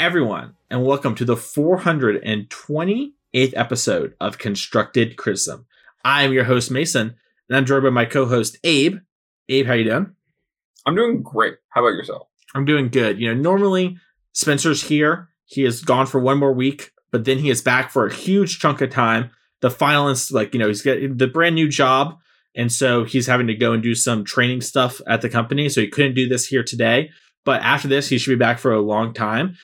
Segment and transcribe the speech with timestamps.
[0.00, 5.66] Everyone, and welcome to the 428th episode of Constructed Criticism.
[6.02, 7.16] I am your host, Mason,
[7.50, 9.00] and I'm joined by my co-host, Abe.
[9.50, 10.14] Abe, how you doing?
[10.86, 11.56] I'm doing great.
[11.68, 12.28] How about yourself?
[12.54, 13.20] I'm doing good.
[13.20, 13.98] You know, normally
[14.32, 15.28] Spencer's here.
[15.44, 18.58] He is gone for one more week, but then he is back for a huge
[18.58, 19.28] chunk of time.
[19.60, 22.16] The finalists, like, you know, he's got the brand new job.
[22.56, 25.68] And so he's having to go and do some training stuff at the company.
[25.68, 27.10] So he couldn't do this here today.
[27.44, 29.56] But after this, he should be back for a long time.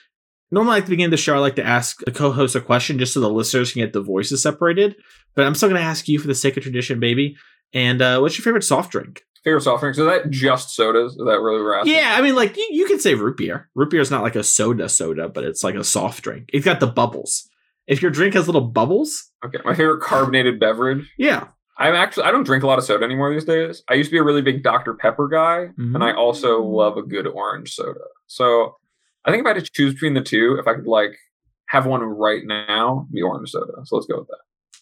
[0.50, 2.60] Normally, at the beginning of the show, I like to ask the co host a
[2.60, 4.96] question just so the listeners can get the voices separated.
[5.34, 7.36] But I'm still going to ask you for the sake of tradition, baby.
[7.74, 9.22] And uh, what's your favorite soft drink?
[9.42, 9.96] Favorite soft drink?
[9.96, 11.12] So that just sodas?
[11.12, 13.68] Is that really what Yeah, I mean, like you, you can say root beer.
[13.74, 16.50] Root beer is not like a soda soda, but it's like a soft drink.
[16.52, 17.48] It's got the bubbles.
[17.86, 19.58] If your drink has little bubbles, okay.
[19.64, 21.08] My favorite carbonated beverage.
[21.18, 21.48] Yeah,
[21.78, 23.82] I'm actually I don't drink a lot of soda anymore these days.
[23.88, 25.94] I used to be a really big Dr Pepper guy, mm-hmm.
[25.94, 28.00] and I also love a good orange soda.
[28.26, 28.76] So
[29.26, 31.18] I think if I had to choose between the two, if I could like
[31.68, 33.72] have one right now, the orange soda.
[33.84, 34.38] So let's go with that.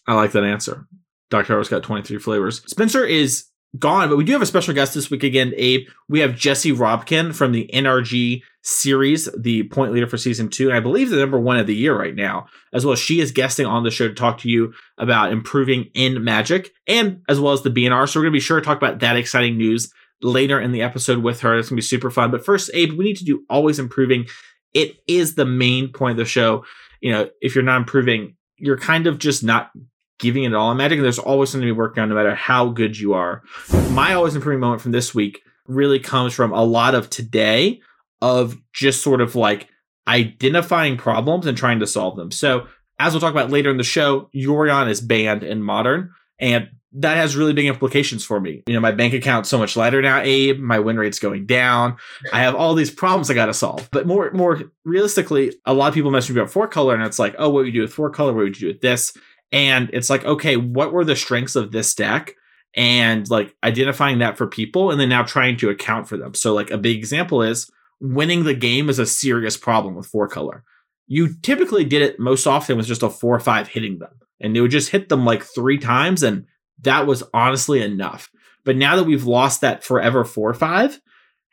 [0.07, 0.87] I like that answer.
[1.31, 1.47] Dr.
[1.47, 2.61] Pepper's got 23 flavors.
[2.67, 3.45] Spencer is
[3.79, 5.87] gone, but we do have a special guest this week again, Abe.
[6.07, 10.77] We have Jesse Robkin from the NRG series, the point leader for season two, and
[10.77, 13.31] I believe the number one of the year right now, as well as she is
[13.31, 17.53] guesting on the show to talk to you about improving in Magic and as well
[17.53, 18.07] as the BNR.
[18.07, 20.81] So we're going to be sure to talk about that exciting news later in the
[20.81, 21.57] episode with her.
[21.57, 22.31] It's going to be super fun.
[22.31, 24.25] But first, Abe, we need to do always improving.
[24.73, 26.65] It is the main point of the show.
[27.01, 29.71] You know, if you're not improving, you're kind of just not
[30.19, 30.97] giving it all in magic.
[30.97, 33.43] And there's always something to be working on no matter how good you are.
[33.91, 37.81] My always improving moment from this week really comes from a lot of today
[38.21, 39.67] of just sort of like
[40.07, 42.31] identifying problems and trying to solve them.
[42.31, 42.67] So
[42.99, 46.11] as we'll talk about later in the show, Yorion is banned in modern.
[46.39, 48.63] And that has really big implications for me.
[48.67, 50.59] You know, my bank account's so much lighter now, Abe.
[50.59, 51.97] My win rate's going down.
[52.31, 53.89] I have all these problems I got to solve.
[53.91, 57.35] But more, more realistically, a lot of people mention about four color, and it's like,
[57.37, 58.33] oh, what would you do with four color?
[58.33, 59.15] What would you do with this?
[59.51, 62.33] And it's like, okay, what were the strengths of this deck?
[62.75, 66.33] And like identifying that for people and then now trying to account for them.
[66.33, 67.69] So, like, a big example is
[68.01, 70.63] winning the game is a serious problem with four color.
[71.07, 74.11] You typically did it most often with just a four or five hitting them.
[74.41, 76.45] And they would just hit them like three times, and
[76.81, 78.29] that was honestly enough.
[78.63, 80.99] But now that we've lost that forever four five,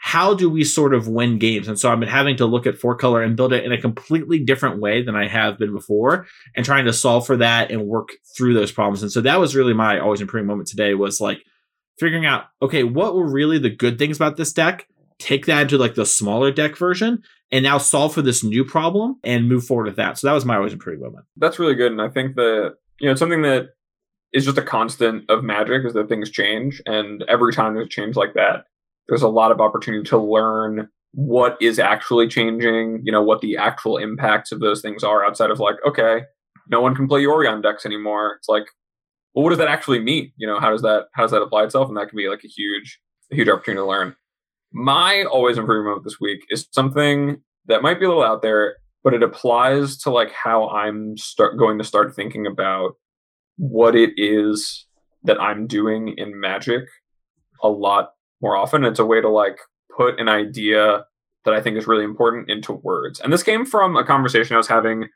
[0.04, 1.68] how do we sort of win games?
[1.68, 3.80] And so I've been having to look at four color and build it in a
[3.80, 7.86] completely different way than I have been before and trying to solve for that and
[7.86, 9.02] work through those problems.
[9.02, 11.44] And so that was really my always improving moment today was like
[12.00, 14.88] figuring out, okay, what were really the good things about this deck?
[15.20, 17.22] Take that into like the smaller deck version
[17.52, 20.18] and now solve for this new problem and move forward with that.
[20.18, 21.26] So that was my always improving moment.
[21.36, 21.92] That's really good.
[21.92, 23.68] And I think that, you know, it's something that
[24.32, 26.80] is just a constant of magic is that things change.
[26.86, 28.64] And every time there's change like that,
[29.08, 33.56] there's a lot of opportunity to learn what is actually changing, you know, what the
[33.56, 36.22] actual impacts of those things are outside of like, okay,
[36.68, 38.34] no one can play Yorion decks anymore.
[38.38, 38.64] It's like,
[39.34, 40.32] well, what does that actually mean?
[40.36, 41.88] You know, how does that how does that apply itself?
[41.88, 42.98] And that can be like a huge,
[43.30, 44.16] a huge opportunity to learn.
[44.72, 48.76] My always improving moment this week is something that might be a little out there,
[49.04, 52.94] but it applies to like how I'm start going to start thinking about
[53.62, 54.86] what it is
[55.22, 56.82] that I'm doing in magic
[57.62, 58.82] a lot more often.
[58.82, 59.56] It's a way to like
[59.96, 61.04] put an idea
[61.44, 63.20] that I think is really important into words.
[63.20, 65.08] And this came from a conversation I was having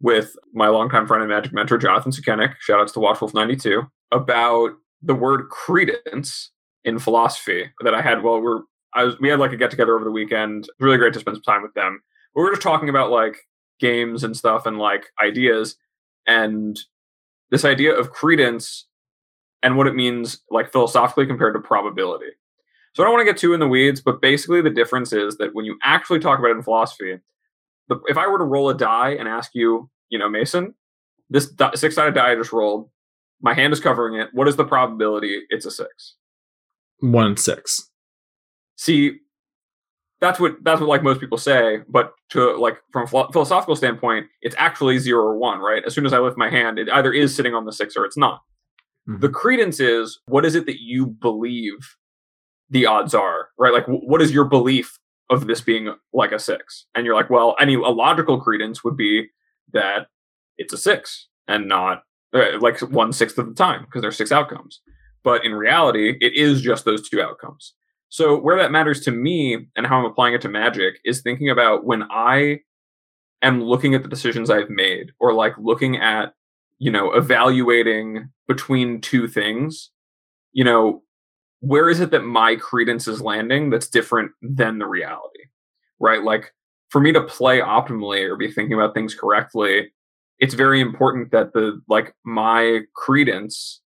[0.00, 5.14] with my longtime friend and magic mentor, Jonathan Sukenik, shout outs to Watchwolf92, about the
[5.14, 6.52] word credence
[6.84, 8.60] in philosophy that I had while we're
[8.94, 10.68] I was we had like a get together over the weekend.
[10.78, 12.00] Really great to spend some time with them.
[12.36, 13.38] we were just talking about like
[13.80, 15.74] games and stuff and like ideas
[16.28, 16.78] and
[17.50, 18.86] this idea of credence
[19.62, 22.30] and what it means like philosophically compared to probability.
[22.94, 25.36] So I don't want to get too in the weeds, but basically the difference is
[25.38, 27.18] that when you actually talk about it in philosophy,
[27.88, 30.74] the, if I were to roll a die and ask you, you know, Mason,
[31.30, 32.90] this di- six-sided die I just rolled,
[33.40, 34.30] my hand is covering it.
[34.32, 36.16] What is the probability it's a six?
[37.00, 37.88] One in six.
[38.76, 39.18] See,
[40.20, 44.26] that's what that's what like most people say, but to like from a philosophical standpoint,
[44.42, 45.82] it's actually zero or one, right?
[45.86, 48.04] As soon as I lift my hand, it either is sitting on the six or
[48.04, 48.42] it's not.
[49.08, 49.20] Mm-hmm.
[49.20, 51.96] The credence is what is it that you believe
[52.70, 53.72] the odds are, right?
[53.72, 54.98] Like, w- what is your belief
[55.30, 56.86] of this being like a six?
[56.94, 59.28] And you're like, well, any a logical credence would be
[59.72, 60.08] that
[60.56, 62.02] it's a six and not
[62.34, 64.80] uh, like one sixth of the time because there's six outcomes.
[65.22, 67.74] But in reality, it is just those two outcomes.
[68.08, 71.50] So where that matters to me and how I'm applying it to magic is thinking
[71.50, 72.60] about when I
[73.42, 76.34] am looking at the decisions I've made or like looking at,
[76.78, 79.90] you know, evaluating between two things,
[80.52, 81.02] you know,
[81.60, 85.44] where is it that my credence is landing that's different than the reality?
[86.00, 86.22] Right?
[86.22, 86.52] Like
[86.88, 89.90] for me to play optimally or be thinking about things correctly,
[90.38, 93.82] it's very important that the like my credence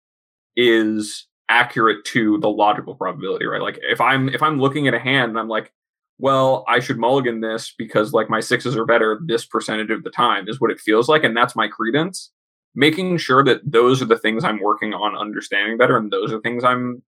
[0.57, 3.61] is accurate to the logical probability, right?
[3.61, 5.73] Like if I'm if I'm looking at a hand and I'm like,
[6.19, 10.11] well, I should mulligan this because like my sixes are better this percentage of the
[10.11, 12.31] time is what it feels like, and that's my credence.
[12.75, 16.41] Making sure that those are the things I'm working on understanding better, and those are
[16.41, 17.03] things I'm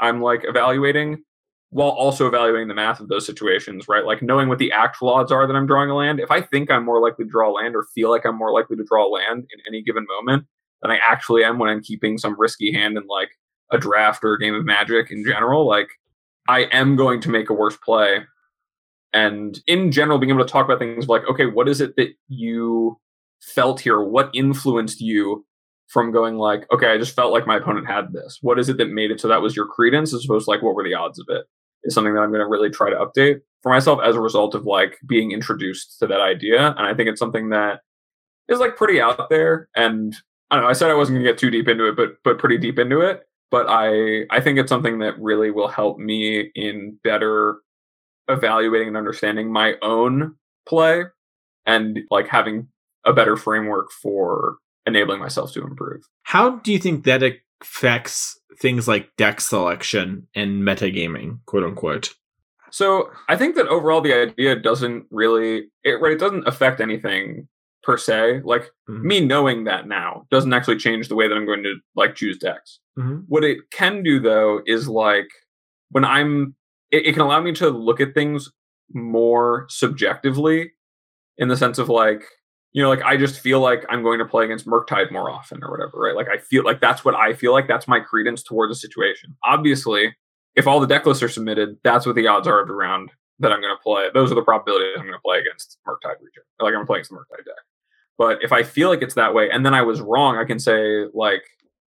[0.00, 1.22] I'm like evaluating
[1.70, 4.04] while also evaluating the math of those situations, right?
[4.06, 6.18] Like knowing what the actual odds are that I'm drawing a land.
[6.18, 8.76] If I think I'm more likely to draw land or feel like I'm more likely
[8.76, 10.46] to draw a land in any given moment
[10.80, 13.30] than I actually am when I'm keeping some risky hand and like
[13.70, 15.88] a draft or a game of magic in general, like
[16.48, 18.20] I am going to make a worse play.
[19.12, 22.10] And in general, being able to talk about things like, okay, what is it that
[22.28, 22.98] you
[23.40, 24.02] felt here?
[24.02, 25.46] What influenced you
[25.88, 28.38] from going like, okay, I just felt like my opponent had this.
[28.42, 30.62] What is it that made it so that was your credence as opposed to like
[30.62, 31.46] what were the odds of it?
[31.84, 34.54] Is something that I'm going to really try to update for myself as a result
[34.54, 36.74] of like being introduced to that idea.
[36.76, 37.80] And I think it's something that
[38.48, 39.68] is like pretty out there.
[39.74, 40.14] And
[40.50, 40.70] I don't know.
[40.70, 42.78] I said I wasn't going to get too deep into it, but but pretty deep
[42.78, 43.22] into it.
[43.50, 47.58] But I I think it's something that really will help me in better
[48.28, 50.36] evaluating and understanding my own
[50.68, 51.04] play
[51.64, 52.68] and like having
[53.04, 54.56] a better framework for
[54.86, 56.02] enabling myself to improve.
[56.24, 57.22] How do you think that
[57.62, 62.14] affects things like deck selection and metagaming, quote unquote?
[62.70, 67.48] So I think that overall the idea doesn't really it right, it doesn't affect anything
[67.82, 68.40] per se.
[68.44, 69.06] Like mm-hmm.
[69.06, 72.38] me knowing that now doesn't actually change the way that I'm going to like choose
[72.38, 72.80] decks.
[72.98, 73.20] Mm-hmm.
[73.28, 75.28] What it can do though is like
[75.90, 76.54] when I'm
[76.90, 78.50] it, it can allow me to look at things
[78.92, 80.72] more subjectively
[81.36, 82.22] in the sense of like
[82.72, 85.64] you know, like I just feel like I'm going to play against Murktide more often
[85.64, 86.14] or whatever, right?
[86.14, 87.66] Like I feel like that's what I feel like.
[87.66, 89.34] That's my credence towards the situation.
[89.42, 90.14] Obviously,
[90.54, 93.10] if all the deck lists are submitted, that's what the odds are of the round
[93.40, 94.08] that I'm going to play.
[94.12, 96.46] Those are the probabilities I'm going to play against Murktide Regent.
[96.60, 97.64] Like I'm playing the Murktide deck.
[98.16, 100.58] But if I feel like it's that way and then I was wrong, I can
[100.58, 101.42] say like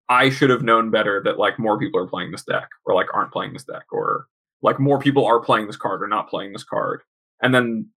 [0.09, 3.09] I should have known better that like more people are playing this deck or like
[3.13, 4.27] aren't playing this deck or
[4.63, 7.03] like more people are playing this card or not playing this card.
[7.43, 7.89] And then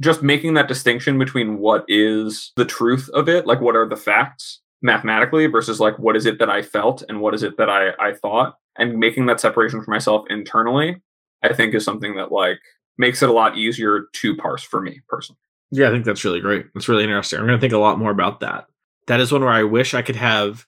[0.00, 3.96] just making that distinction between what is the truth of it, like what are the
[3.96, 7.70] facts mathematically versus like what is it that I felt and what is it that
[7.70, 11.00] I, I thought, and making that separation for myself internally,
[11.42, 12.60] I think is something that like
[12.98, 15.38] makes it a lot easier to parse for me personally.
[15.70, 16.66] Yeah, I think that's really great.
[16.74, 17.38] That's really interesting.
[17.38, 18.66] I'm going to think a lot more about that.
[19.06, 20.66] That is one where I wish I could have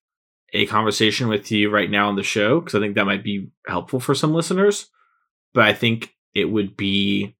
[0.52, 3.50] a conversation with you right now on the show because I think that might be
[3.66, 4.88] helpful for some listeners.
[5.54, 7.36] But I think it would be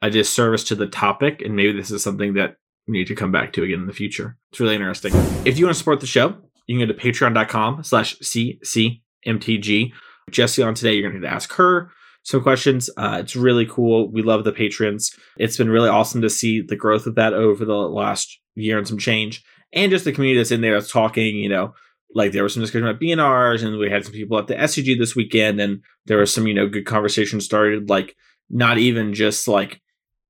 [0.00, 2.56] a disservice to the topic, and maybe this is something that
[2.86, 4.36] we need to come back to again in the future.
[4.50, 5.12] It's really interesting.
[5.44, 6.36] If you want to support the show,
[6.66, 9.92] you can go to patreon.com slash ccmtg.
[10.30, 11.90] Jesse on today, you're going to to ask her
[12.22, 12.88] some questions.
[12.96, 14.10] Uh, it's really cool.
[14.10, 15.14] We love the patrons.
[15.38, 18.86] It's been really awesome to see the growth of that over the last year and
[18.86, 19.42] some change.
[19.72, 21.74] And just the community that's in there that's talking, you know,
[22.14, 24.98] like there was some discussion about BNRs and we had some people at the SCG
[24.98, 28.14] this weekend and there was some, you know, good conversation started, like
[28.50, 29.80] not even just like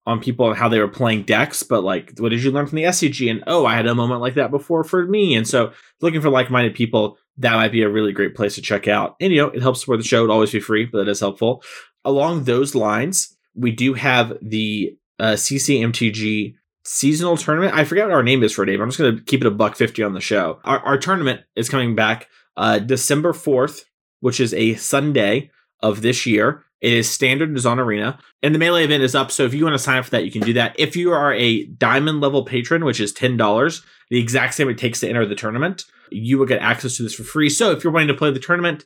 [0.06, 2.76] on people and how they were playing decks, but like, what did you learn from
[2.76, 3.30] the SCG?
[3.30, 5.34] And oh, I had a moment like that before for me.
[5.34, 8.62] And so, looking for like minded people, that might be a really great place to
[8.62, 9.16] check out.
[9.20, 10.24] And you know, it helps support the show.
[10.24, 11.62] It'll always be free, but it is helpful.
[12.04, 16.54] Along those lines, we do have the uh, CCMTG
[16.84, 17.74] seasonal tournament.
[17.74, 18.80] I forget what our name is for Dave.
[18.80, 20.58] I'm just going to keep it a buck fifty on the show.
[20.64, 23.84] Our, our tournament is coming back uh, December fourth,
[24.20, 26.64] which is a Sunday of this year.
[26.80, 29.30] It is standard Zon Arena, and the melee event is up.
[29.30, 30.74] So if you want to sign up for that, you can do that.
[30.76, 34.78] If you are a diamond level patron, which is ten dollars, the exact same it
[34.78, 37.48] takes to enter the tournament, you will get access to this for free.
[37.48, 38.84] So if you're wanting to play the tournament,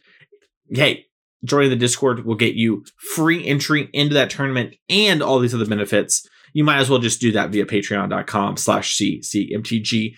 [0.69, 1.07] hey,
[1.47, 2.85] joining the Discord will get you
[3.15, 6.27] free entry into that tournament and all these other benefits.
[6.53, 10.15] You might as well just do that via patreon.com slash ccmtg.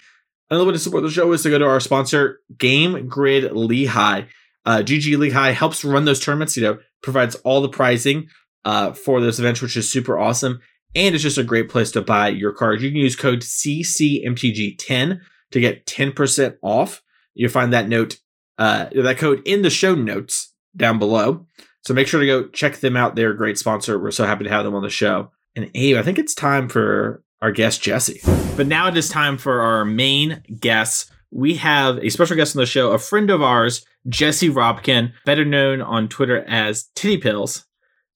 [0.51, 4.27] Another way to support the show is to go to our sponsor, Game Grid Lehi.
[4.65, 6.57] Uh, GG Lehi helps run those tournaments.
[6.57, 8.29] You know, provides all the pricing
[8.65, 10.61] uh, for those events, which is super awesome.
[10.95, 12.83] And it's just a great place to buy your cards.
[12.83, 15.21] You can use code CCMTG10
[15.51, 17.03] to get 10% off.
[17.35, 18.19] You'll find that note,
[18.57, 21.47] uh, that code in the show notes down below.
[21.85, 23.15] So make sure to go check them out.
[23.15, 23.99] They're a great sponsor.
[23.99, 25.31] We're so happy to have them on the show.
[25.55, 28.21] And Abe, I think it's time for our guest, Jesse.
[28.57, 31.11] But now it is time for our main guest.
[31.31, 35.45] We have a special guest on the show, a friend of ours, Jesse Robkin, better
[35.45, 37.67] known on Twitter as Titty Pills.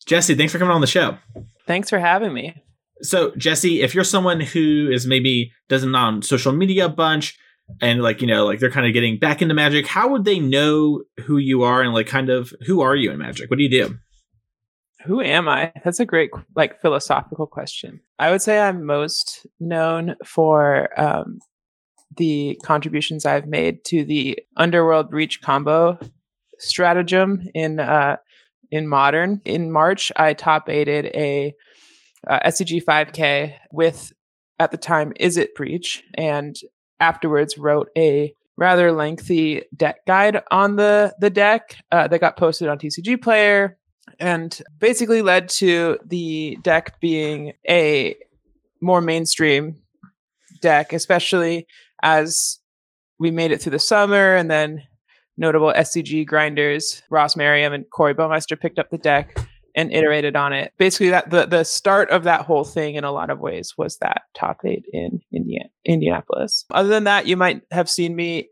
[0.07, 1.19] Jesse, thanks for coming on the show.
[1.67, 2.55] Thanks for having me.
[3.03, 7.37] So, Jesse, if you're someone who is maybe doesn't on social media a bunch
[7.81, 10.39] and like, you know, like they're kind of getting back into magic, how would they
[10.39, 13.51] know who you are and like kind of who are you in magic?
[13.51, 13.99] What do you do?
[15.05, 15.73] Who am I?
[15.85, 18.01] That's a great like philosophical question.
[18.19, 21.41] I would say I'm most known for um,
[22.17, 25.99] the contributions I've made to the Underworld Breach combo
[26.59, 28.17] stratagem in uh,
[28.71, 29.41] in modern.
[29.45, 31.55] In March, I top aided a
[32.29, 34.13] uh, SCG 5K with
[34.61, 36.57] at the time is it Breach, and
[37.03, 42.69] afterwards wrote a rather lengthy deck guide on the the deck uh, that got posted
[42.69, 43.77] on TCG Player,
[44.19, 48.17] and basically led to the deck being a
[48.81, 49.77] more mainstream
[50.61, 51.67] deck, especially
[52.03, 52.61] as
[53.19, 54.83] we made it through the summer and then
[55.37, 59.37] notable SCG grinders, Ross Merriam and Corey Baumeister picked up the deck
[59.75, 60.73] and iterated on it.
[60.79, 63.99] Basically, that the the start of that whole thing in a lot of ways was
[63.99, 66.65] that top eight in Indiana, Indianapolis.
[66.71, 68.49] Other than that, you might have seen me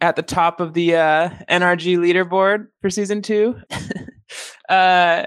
[0.00, 3.56] at the top of the uh, NRG leaderboard for season two.
[4.68, 5.24] uh,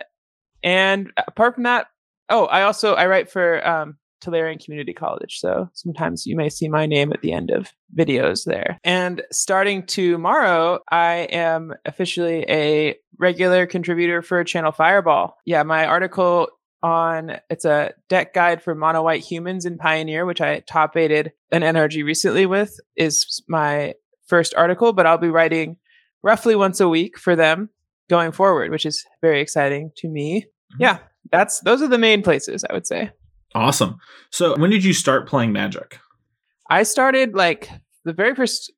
[0.63, 1.87] and apart from that,
[2.29, 5.39] oh, I also I write for um, Tolarian Community College.
[5.39, 8.79] So sometimes you may see my name at the end of videos there.
[8.83, 15.37] And starting tomorrow, I am officially a regular contributor for Channel Fireball.
[15.45, 16.49] Yeah, my article
[16.83, 21.31] on it's a deck guide for mono white humans in Pioneer, which I top aided
[21.51, 23.93] an NRG recently with, is my
[24.25, 25.77] first article, but I'll be writing
[26.23, 27.69] roughly once a week for them
[28.09, 30.41] going forward, which is very exciting to me.
[30.41, 30.81] Mm-hmm.
[30.81, 30.97] Yeah,
[31.31, 33.11] that's those are the main places I would say.
[33.53, 33.97] Awesome.
[34.31, 35.99] So when did you start playing Magic?
[36.69, 37.69] I started like
[38.05, 38.71] the very first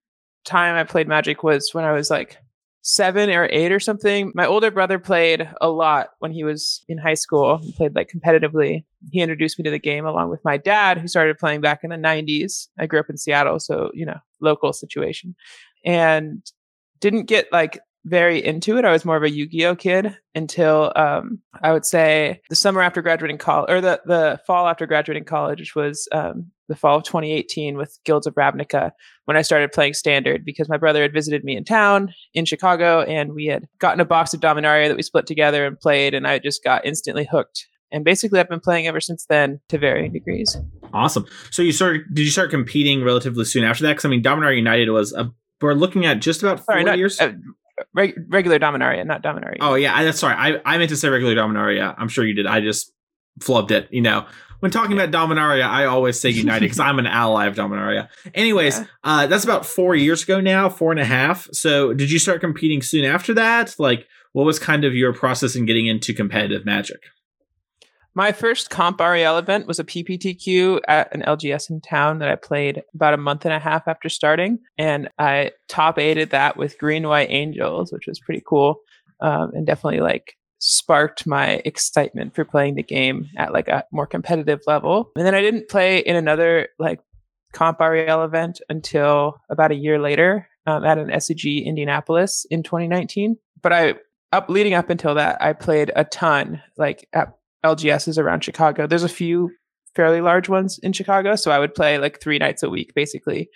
[0.46, 2.38] time I played Magic was when I was like
[2.82, 4.32] seven or eight or something.
[4.36, 7.58] My older brother played a lot when he was in high school.
[7.58, 8.84] He played like competitively.
[9.12, 11.92] He introduced me to the game along with my dad, who started playing back in
[11.92, 12.68] the 90s.
[12.77, 15.36] I grew up in Seattle, so, you know, local situation.
[15.86, 16.42] And
[17.00, 18.86] didn't get like very into it.
[18.86, 23.02] I was more of a Yu-Gi-Oh kid until um, I would say the summer after
[23.02, 27.04] graduating college, or the the fall after graduating college, which was um, the fall of
[27.04, 28.92] 2018 with Guilds of Ravnica,
[29.26, 33.02] when I started playing Standard because my brother had visited me in town in Chicago,
[33.02, 36.28] and we had gotten a box of Dominaria that we split together and played, and
[36.28, 37.68] I just got instantly hooked.
[37.92, 40.58] And basically, I've been playing ever since then to varying degrees.
[40.94, 41.26] Awesome.
[41.52, 42.02] So you started?
[42.12, 43.92] Did you start competing relatively soon after that?
[43.92, 45.32] Because I mean, Dominaria United was a
[45.64, 47.20] we're looking at just about four Sorry, not, years.
[47.20, 47.32] Uh,
[47.94, 49.58] Reg- regular Dominaria, not Dominaria.
[49.62, 50.36] Oh yeah, I, that's sorry.
[50.36, 51.94] I, I meant to say regular Dominaria.
[51.98, 52.46] I'm sure you did.
[52.46, 52.92] I just
[53.39, 53.88] flubbed it.
[53.92, 54.25] You know,
[54.60, 58.08] when talking about Dominaria, I always say United because I'm an ally of Dominaria.
[58.34, 58.86] Anyways, yeah.
[59.03, 61.48] uh, that's about four years ago now, four and a half.
[61.51, 63.75] So, did you start competing soon after that?
[63.77, 67.01] Like, what was kind of your process in getting into competitive Magic?
[68.15, 72.36] My first Comp REL event was a PPTQ at an LGS in town that I
[72.36, 74.60] played about a month and a half after starting.
[74.77, 78.82] And I top aided that with Green White Angels, which was pretty cool.
[79.20, 84.05] Um, and definitely like sparked my excitement for playing the game at like a more
[84.05, 85.12] competitive level.
[85.15, 87.00] And then I didn't play in another like
[87.51, 93.38] Comp REL event until about a year later um, at an SCG Indianapolis in 2019.
[93.62, 93.96] But I
[94.32, 98.88] up leading up until that, I played a ton like at LGSs around Chicago.
[98.88, 99.51] There's a few
[99.96, 103.50] fairly large ones in Chicago, so I would play like three nights a week basically,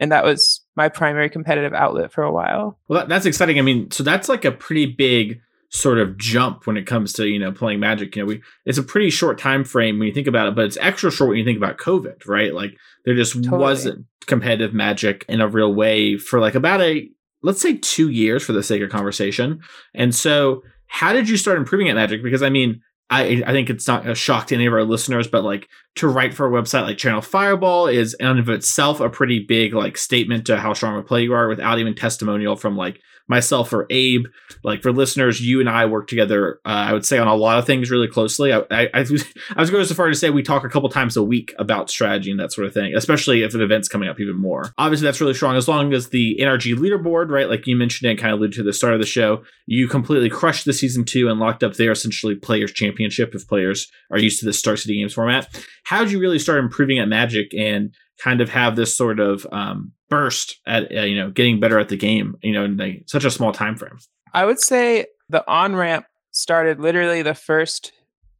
[0.00, 2.78] and that was my primary competitive outlet for a while.
[2.88, 3.58] Well, that, that's exciting.
[3.58, 5.40] I mean, so that's like a pretty big
[5.74, 8.78] sort of jump when it comes to you know playing magic you know we it's
[8.78, 11.36] a pretty short time frame when you think about it but it's extra short when
[11.36, 13.60] you think about covid right like there just totally.
[13.60, 17.08] wasn't competitive magic in a real way for like about a
[17.42, 19.60] let's say two years for the sake of conversation
[19.94, 22.80] and so how did you start improving at magic because i mean
[23.10, 26.08] I, I think it's not a shock to any of our listeners, but like to
[26.08, 29.98] write for a website like Channel Fireball is in of itself a pretty big like
[29.98, 33.86] statement to how strong a player you are without even testimonial from like myself or
[33.90, 34.26] Abe.
[34.62, 36.60] Like for listeners, you and I work together.
[36.64, 38.52] Uh, I would say on a lot of things really closely.
[38.52, 41.22] I, I, I, was, going so far to say we talk a couple times a
[41.22, 44.36] week about strategy and that sort of thing, especially if an event's coming up even
[44.36, 44.72] more.
[44.78, 47.48] Obviously, that's really strong as long as the NRG leaderboard, right?
[47.48, 50.28] Like you mentioned and kind of alluded to the start of the show, you completely
[50.28, 54.40] crushed the season two and locked up their essentially players championship if players are used
[54.40, 55.48] to the Star City Games format.
[55.84, 59.46] How did you really start improving at Magic and kind of have this sort of
[59.52, 63.02] um, burst at uh, you know getting better at the game you know in the,
[63.06, 63.98] such a small time frame
[64.32, 67.92] i would say the on ramp started literally the first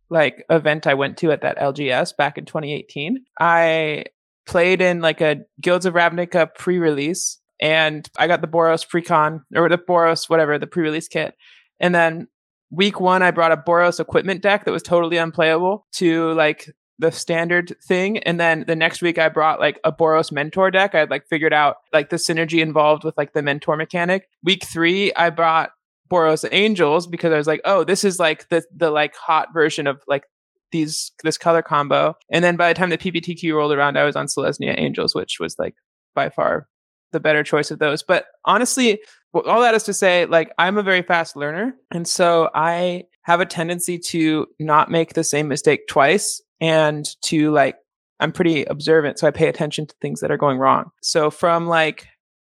[0.08, 4.04] like event i went to at that lgs back in 2018 i
[4.46, 9.68] played in like a guilds of ravnica pre-release and i got the boros pre-con or
[9.68, 11.34] the boros whatever the pre-release kit.
[11.80, 12.28] And then
[12.70, 17.10] week one i brought a boros equipment deck that was totally unplayable to like the
[17.10, 18.18] standard thing.
[18.18, 20.94] And then the next week I brought like a Boros mentor deck.
[20.94, 24.28] I had like figured out like the synergy involved with like the mentor mechanic.
[24.42, 25.70] Week three, I brought
[26.10, 29.86] Boros Angels because I was like, oh, this is like the the like hot version
[29.86, 30.24] of like
[30.70, 32.14] these this color combo.
[32.30, 35.38] And then by the time the PPTQ rolled around, I was on Selesnya Angels, which
[35.40, 35.74] was like
[36.14, 36.68] by far
[37.12, 38.02] the better choice of those.
[38.02, 39.00] But honestly,
[39.34, 43.40] all that is to say, like I'm a very fast learner, and so I have
[43.40, 47.76] a tendency to not make the same mistake twice and to like
[48.20, 50.90] I'm pretty observant, so I pay attention to things that are going wrong.
[51.02, 52.06] So from like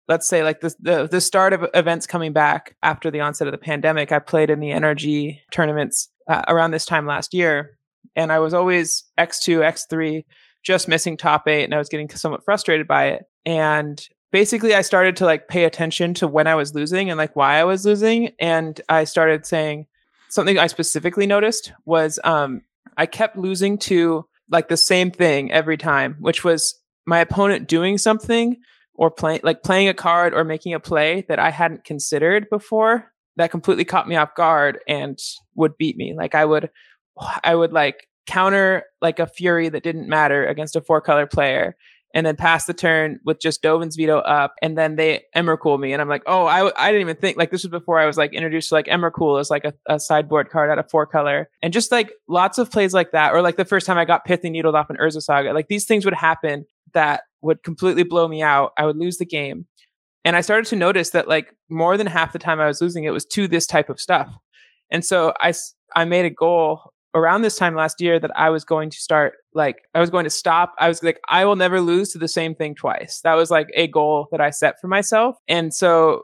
[0.07, 3.53] let's say like the, the the start of events coming back after the onset of
[3.53, 7.77] the pandemic, I played in the NRG tournaments uh, around this time last year,
[8.15, 10.25] and I was always X2, X3,
[10.63, 13.23] just missing top eight, and I was getting somewhat frustrated by it.
[13.45, 17.35] And basically, I started to like pay attention to when I was losing and like
[17.37, 19.85] why I was losing, and I started saying
[20.29, 22.63] something I specifically noticed was um,
[22.97, 27.97] I kept losing to like the same thing every time, which was my opponent doing
[27.97, 28.57] something
[28.95, 33.11] or playing like playing a card or making a play that I hadn't considered before
[33.35, 35.17] that completely caught me off guard and
[35.55, 36.13] would beat me.
[36.15, 36.69] Like I would
[37.43, 41.75] I would like counter like a fury that didn't matter against a four color player
[42.13, 45.93] and then pass the turn with just Dovin's veto up, and then they Emrakul me,
[45.93, 48.17] and I'm like, oh, I, I didn't even think like this was before I was
[48.17, 51.49] like introduced to like Emrakul as like a, a sideboard card out of four color,
[51.61, 54.25] and just like lots of plays like that, or like the first time I got
[54.25, 58.27] Pithing Needled off an Urza Saga, like these things would happen that would completely blow
[58.27, 58.73] me out.
[58.77, 59.65] I would lose the game,
[60.23, 63.05] and I started to notice that like more than half the time I was losing
[63.05, 64.29] it was to this type of stuff,
[64.91, 65.53] and so I
[65.95, 69.35] I made a goal around this time last year that I was going to start
[69.53, 70.73] like I was going to stop.
[70.79, 73.21] I was like I will never lose to the same thing twice.
[73.23, 75.37] That was like a goal that I set for myself.
[75.47, 76.23] And so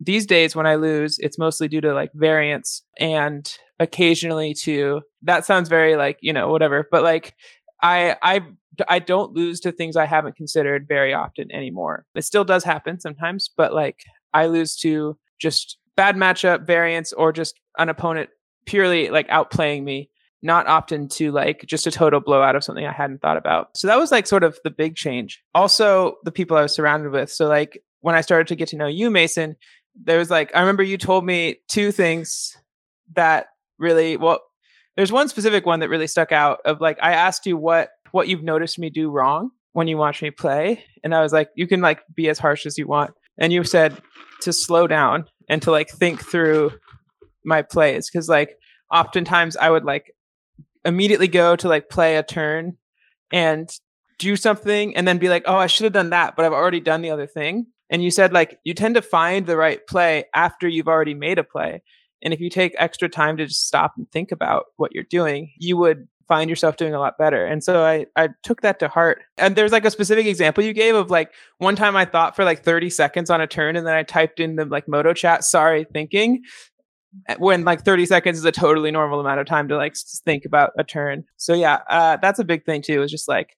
[0.00, 5.44] these days when I lose, it's mostly due to like variance and occasionally to that
[5.44, 7.34] sounds very like, you know, whatever, but like
[7.82, 8.42] I I
[8.88, 12.04] I don't lose to things I haven't considered very often anymore.
[12.14, 17.32] It still does happen sometimes, but like I lose to just bad matchup variance or
[17.32, 18.30] just an opponent
[18.66, 20.10] purely like outplaying me
[20.42, 23.76] not often to like just a total blowout of something I hadn't thought about.
[23.76, 25.42] So that was like sort of the big change.
[25.54, 27.30] Also, the people I was surrounded with.
[27.30, 29.56] So, like, when I started to get to know you, Mason,
[30.00, 32.56] there was like, I remember you told me two things
[33.14, 33.46] that
[33.78, 34.40] really, well,
[34.96, 38.28] there's one specific one that really stuck out of like, I asked you what, what
[38.28, 40.84] you've noticed me do wrong when you watch me play.
[41.02, 43.12] And I was like, you can like be as harsh as you want.
[43.38, 44.00] And you said
[44.42, 46.72] to slow down and to like think through
[47.44, 48.10] my plays.
[48.10, 48.56] Cause like,
[48.92, 50.14] oftentimes I would like
[50.84, 52.76] immediately go to like play a turn
[53.32, 53.70] and
[54.18, 56.80] do something and then be like, oh, I should have done that, but I've already
[56.80, 57.66] done the other thing.
[57.90, 61.38] And you said like you tend to find the right play after you've already made
[61.38, 61.82] a play.
[62.22, 65.52] And if you take extra time to just stop and think about what you're doing,
[65.56, 67.44] you would find yourself doing a lot better.
[67.44, 69.22] And so I, I took that to heart.
[69.38, 72.44] And there's like a specific example you gave of like one time I thought for
[72.44, 75.42] like 30 seconds on a turn and then I typed in the like Modo chat,
[75.42, 76.42] sorry, thinking
[77.38, 79.94] when like 30 seconds is a totally normal amount of time to like
[80.24, 81.24] think about a turn.
[81.36, 83.02] So yeah, uh, that's a big thing too.
[83.02, 83.56] Is just like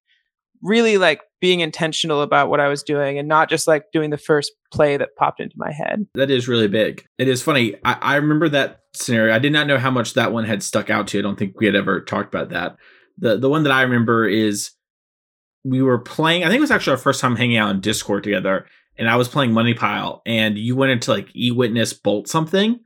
[0.63, 4.19] really like being intentional about what I was doing and not just like doing the
[4.19, 6.07] first play that popped into my head.
[6.15, 7.05] That is really big.
[7.19, 7.77] It is funny.
[7.85, 9.35] I, I remember that scenario.
[9.35, 11.19] I did not know how much that one had stuck out to.
[11.19, 12.77] I don't think we had ever talked about that.
[13.19, 14.71] The the one that I remember is
[15.65, 16.45] we were playing.
[16.45, 19.17] I think it was actually our first time hanging out in Discord together, and I
[19.17, 22.81] was playing Money Pile, and you went into like e witness bolt something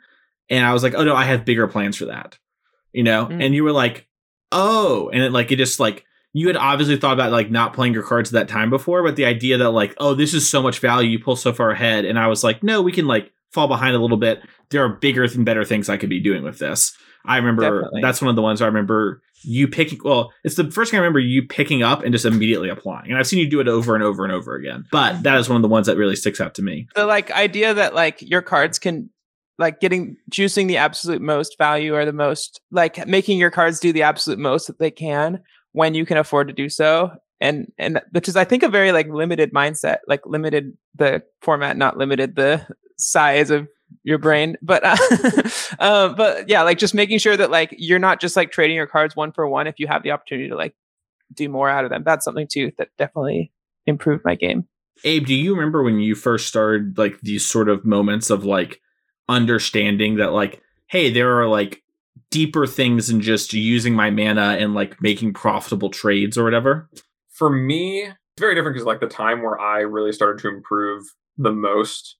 [0.48, 2.38] and I was like, oh no, I have bigger plans for that,
[2.92, 3.26] you know.
[3.26, 3.44] Mm.
[3.44, 4.06] And you were like,
[4.52, 7.94] oh, and it like it just like you had obviously thought about like not playing
[7.94, 10.62] your cards at that time before, but the idea that like, oh, this is so
[10.62, 13.32] much value, you pull so far ahead, and I was like, no, we can like
[13.52, 14.40] fall behind a little bit.
[14.70, 16.96] There are bigger and better things I could be doing with this.
[17.24, 18.02] I remember Definitely.
[18.02, 19.98] that's one of the ones I remember you picking.
[20.04, 23.10] Well, it's the first thing I remember you picking up and just immediately applying.
[23.10, 24.84] And I've seen you do it over and over and over again.
[24.90, 26.88] But that is one of the ones that really sticks out to me.
[26.94, 29.10] The like idea that like your cards can
[29.58, 33.92] like getting juicing the absolute most value or the most like making your cards do
[33.92, 35.40] the absolute most that they can
[35.72, 37.10] when you can afford to do so.
[37.40, 41.76] And and which is i think a very like limited mindset like limited the format
[41.76, 42.64] not limited the
[42.96, 43.66] size of
[44.02, 44.56] your brain.
[44.62, 44.96] But uh,
[45.78, 48.86] uh, but yeah like just making sure that like you're not just like trading your
[48.86, 50.74] cards one for one if you have the opportunity to like
[51.32, 52.02] do more out of them.
[52.04, 53.52] That's something too that definitely
[53.86, 54.66] improved my game.
[55.04, 58.80] Abe do you remember when you first started like these sort of moments of like
[59.28, 61.82] understanding that like hey there are like
[62.30, 66.88] deeper things than just using my mana and like making profitable trades or whatever?
[67.30, 71.04] For me it's very different because like the time where i really started to improve
[71.38, 72.16] the most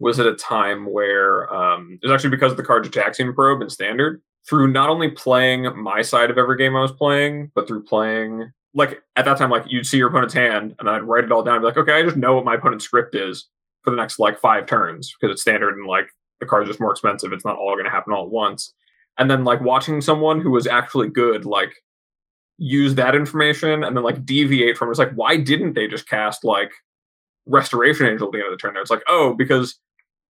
[0.00, 3.60] was at a time where um it was actually because of the card Gitaxian probe
[3.60, 4.20] and standard.
[4.48, 8.50] Through not only playing my side of every game i was playing but through playing
[8.74, 11.44] like at that time like you'd see your opponent's hand and i'd write it all
[11.44, 13.48] down and be like okay i just know what my opponent's script is
[13.82, 16.08] for the next like five turns because it's standard and like
[16.42, 17.32] the card's just more expensive.
[17.32, 18.74] It's not all going to happen all at once.
[19.16, 21.72] And then like watching someone who was actually good, like
[22.58, 24.90] use that information and then like deviate from it.
[24.90, 26.72] It's like, why didn't they just cast like
[27.46, 28.74] Restoration Angel at the end of the turn?
[28.74, 29.78] there It's like, oh, because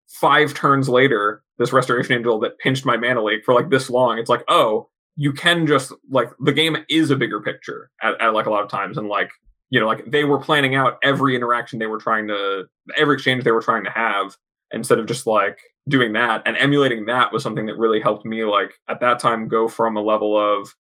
[0.08, 4.18] five turns later, this Restoration Angel that pinched my mana leak for like this long,
[4.18, 8.34] it's like, oh, you can just like the game is a bigger picture at, at
[8.34, 8.98] like a lot of times.
[8.98, 9.30] And like,
[9.70, 12.66] you know, like they were planning out every interaction they were trying to,
[12.98, 14.36] every exchange they were trying to have
[14.72, 18.44] instead of just like doing that and emulating that was something that really helped me
[18.46, 20.74] like at that time go from a level of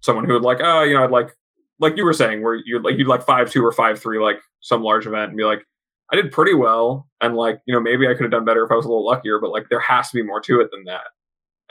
[0.00, 1.36] someone who would like oh you know i'd like
[1.80, 4.40] like you were saying where you'd like you'd like five two or five three like
[4.60, 5.64] some large event and be like
[6.12, 8.70] i did pretty well and like you know maybe i could have done better if
[8.70, 10.84] i was a little luckier but like there has to be more to it than
[10.84, 11.06] that.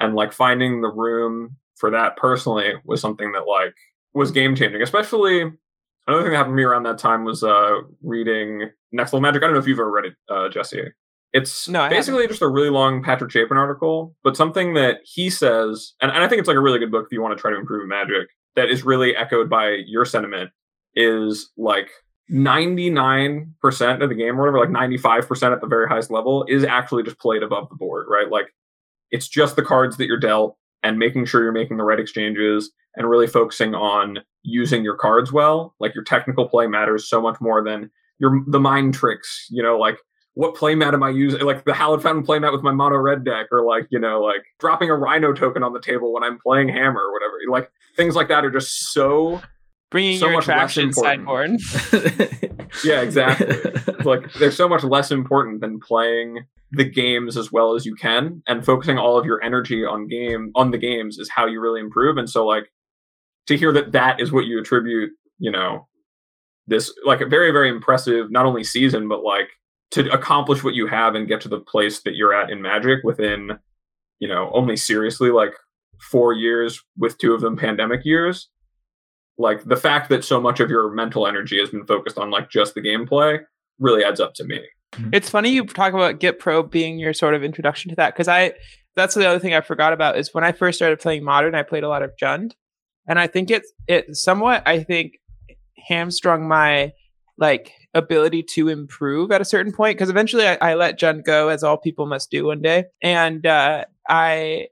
[0.02, 3.76] And like finding the room for that personally was something that like
[4.14, 5.42] was game changing especially
[6.08, 9.44] another thing that happened to me around that time was uh reading next level magic.
[9.44, 10.84] I don't know if you've ever read it uh jesse
[11.34, 15.94] it's No, basically just a really long Patrick Chapin article, but something that he says,
[16.02, 17.52] and, and I think it's like a really good book if you want to try
[17.52, 20.50] to improve magic, that is really echoed by your sentiment,
[20.96, 21.90] is like
[22.32, 23.48] 99%
[24.02, 27.20] of the game or whatever, like 95% at the very highest level, is actually just
[27.20, 28.30] played above the board, right?
[28.30, 28.48] Like
[29.12, 32.72] it's just the cards that you're dealt and making sure you're making the right exchanges
[32.96, 35.76] and really focusing on using your cards well.
[35.80, 39.78] Like your technical play matters so much more than your the mind tricks, you know,
[39.78, 39.98] like
[40.40, 41.42] what playmat am I using?
[41.42, 44.42] Like the Hallowed Fountain playmat with my mono red deck, or like, you know, like
[44.58, 47.34] dropping a rhino token on the table when I'm playing hammer or whatever.
[47.50, 49.42] Like things like that are just so
[49.92, 51.62] Bringing So your much less attraction important.
[51.62, 52.70] sideboard.
[52.86, 53.48] yeah, exactly.
[53.50, 57.96] It's like they're so much less important than playing the games as well as you
[57.96, 61.60] can and focusing all of your energy on game on the games is how you
[61.60, 62.16] really improve.
[62.18, 62.72] And so like
[63.48, 65.88] to hear that that is what you attribute, you know,
[66.68, 69.50] this like a very very impressive not only season but like
[69.92, 73.00] to accomplish what you have and get to the place that you're at in Magic
[73.04, 73.58] within,
[74.20, 75.54] you know, only seriously like
[76.12, 78.50] four years with two of them pandemic years.
[79.38, 82.50] Like the fact that so much of your mental energy has been focused on like
[82.50, 83.40] just the gameplay
[83.80, 84.62] really adds up to me.
[84.94, 85.10] Mm-hmm.
[85.14, 88.28] It's funny you talk about git Pro being your sort of introduction to that because
[88.28, 88.54] I
[88.96, 91.64] that's the other thing I forgot about is when I first started playing modern, I
[91.64, 92.52] played a lot of Jund,
[93.08, 95.14] and I think it it somewhat I think
[95.88, 96.92] hamstrung my
[97.40, 101.50] like ability to improve at a certain point because eventually I, I let Jund go
[101.50, 104.68] as all people must do one day, and uh, I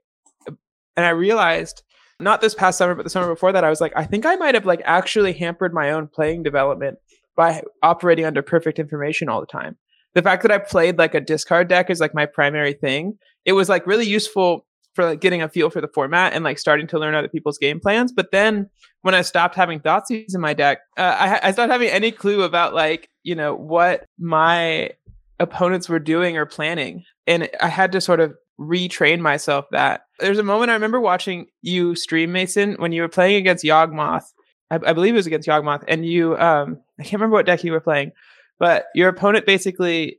[0.46, 1.82] and I realized
[2.20, 4.36] not this past summer but the summer before that I was like I think I
[4.36, 6.98] might have like actually hampered my own playing development
[7.36, 9.76] by operating under perfect information all the time
[10.14, 13.18] the fact that I played like a discard deck is like my primary thing.
[13.44, 14.66] It was like really useful
[14.98, 17.56] for like getting a feel for the format and like starting to learn other people's
[17.56, 18.10] game plans.
[18.10, 18.68] But then
[19.02, 22.42] when I stopped having Thoughtseize in my deck, uh, I, I stopped having any clue
[22.42, 24.90] about like you know what my
[25.38, 30.02] opponents were doing or planning, and I had to sort of retrain myself that.
[30.18, 34.24] There's a moment I remember watching you stream Mason when you were playing against Yawgmoth.
[34.68, 37.62] I, I believe it was against Yawgmoth, and you um I can't remember what deck
[37.62, 38.10] you were playing
[38.58, 40.18] but your opponent basically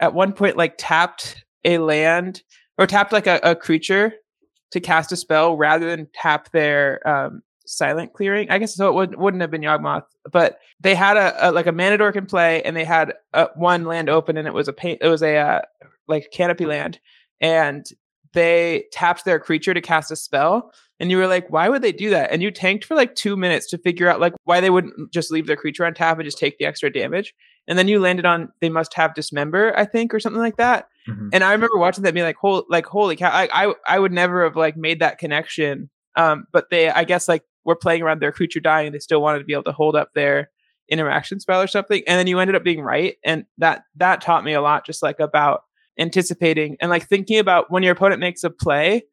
[0.00, 2.42] at one point like tapped a land
[2.80, 4.14] or tapped like a, a creature
[4.70, 8.50] to cast a spell rather than tap their um, silent clearing.
[8.50, 8.88] I guess so.
[8.88, 12.26] It would, wouldn't have been Yawgmoth, but they had a, a like a mana in
[12.26, 15.00] play, and they had uh, one land open, and it was a paint.
[15.02, 15.60] It was a uh,
[16.08, 16.98] like canopy land,
[17.40, 17.86] and
[18.32, 20.72] they tapped their creature to cast a spell.
[20.98, 22.30] And you were like, why would they do that?
[22.30, 25.30] And you tanked for like two minutes to figure out like why they wouldn't just
[25.30, 27.34] leave their creature on tap and just take the extra damage
[27.70, 30.88] and then you landed on they must have dismember i think or something like that
[31.08, 31.30] Mhm.
[31.32, 34.12] and i remember watching that being like holy like holy cow I, I i would
[34.12, 35.88] never have like made that connection.
[36.16, 39.38] Um but they i guess like were playing around their creature dying they still wanted
[39.38, 40.50] to be able to hold up their
[40.90, 42.02] interaction spell or something.
[42.06, 43.16] And then you ended up being right.
[43.24, 45.62] And that that taught me a lot just like about
[45.98, 49.04] anticipating and like thinking about when your opponent makes a play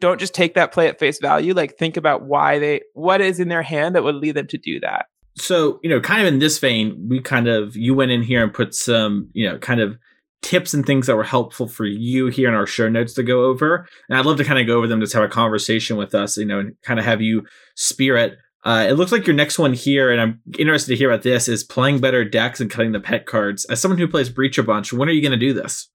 [0.00, 1.54] don't just take that play at face value.
[1.54, 4.58] Like think about why they what is in their hand that would lead them to
[4.58, 5.06] do that.
[5.36, 8.42] So you know kind of in this vein we kind of you went in here
[8.42, 9.98] and put some you know kind of
[10.44, 13.44] tips and things that were helpful for you here in our show notes to go
[13.44, 16.14] over and i'd love to kind of go over them just have a conversation with
[16.14, 17.42] us you know and kind of have you
[17.74, 21.22] spirit uh, it looks like your next one here, and I'm interested to hear about
[21.22, 23.66] this, is playing better decks and cutting the pet cards.
[23.66, 25.90] As someone who plays Breach a bunch, when are you going to do this?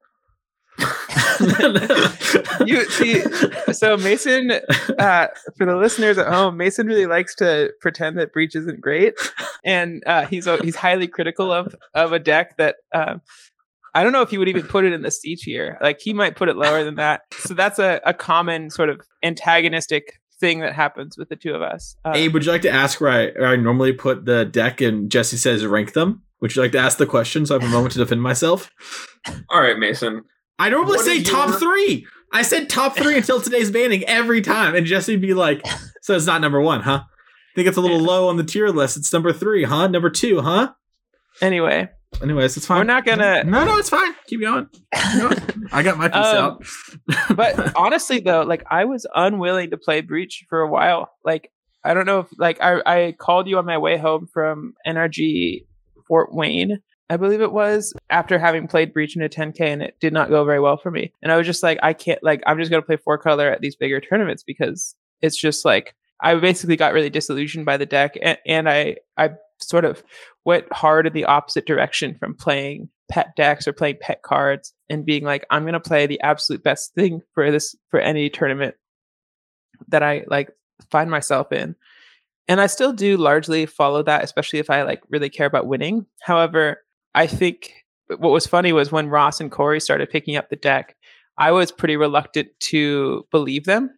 [2.66, 3.22] you see
[3.74, 4.52] so mason
[4.98, 9.14] uh, for the listeners at home mason really likes to pretend that breach isn't great
[9.66, 13.22] and uh, he's he's highly critical of of a deck that um,
[13.96, 15.78] I don't know if he would even put it in the C tier.
[15.82, 17.22] Like he might put it lower than that.
[17.40, 21.62] So that's a, a common sort of antagonistic thing that happens with the two of
[21.62, 21.96] us.
[22.06, 24.80] Uh, Abe, would you like to ask where I, where I normally put the deck
[24.80, 26.22] and Jesse says rank them?
[26.42, 28.72] Would you like to ask the question so I have a moment to defend myself?
[29.50, 30.24] All right, Mason.
[30.58, 32.06] I normally What say top your- three.
[32.32, 35.66] I said top three until today's banning every time, and Jesse'd be like,
[36.04, 37.02] "So it's not number one, huh?
[37.06, 38.98] I think it's a little low on the tier list.
[38.98, 39.88] It's number three, huh?
[39.88, 40.74] Number two, huh?
[41.42, 41.90] Anyway,
[42.22, 42.80] Anyways, it's fine.
[42.80, 43.44] we're not gonna.
[43.46, 44.14] No, no, it's fine.
[44.28, 44.68] Keep going.
[44.94, 45.68] Keep going.
[45.72, 46.66] I got my piece Um, out.
[47.38, 51.52] but honestly though like i was unwilling to play breach for a while like
[51.84, 55.66] i don't know if like i, I called you on my way home from nrg
[56.08, 59.96] fort wayne i believe it was after having played breach in a 10k and it
[60.00, 62.42] did not go very well for me and i was just like i can't like
[62.48, 65.94] i'm just going to play four color at these bigger tournaments because it's just like
[66.22, 69.30] i basically got really disillusioned by the deck and, and i i
[69.62, 70.04] sort of
[70.46, 75.06] went hard in the opposite direction from playing pet decks or playing pet cards and
[75.06, 78.76] being like i'm going to play the absolute best thing for this for any tournament
[79.88, 80.52] that i like
[80.92, 81.76] find myself in.
[82.48, 86.06] And i still do largely follow that especially if i like really care about winning.
[86.22, 86.84] However
[87.16, 87.72] i think
[88.18, 90.96] what was funny was when ross and corey started picking up the deck
[91.38, 93.92] i was pretty reluctant to believe them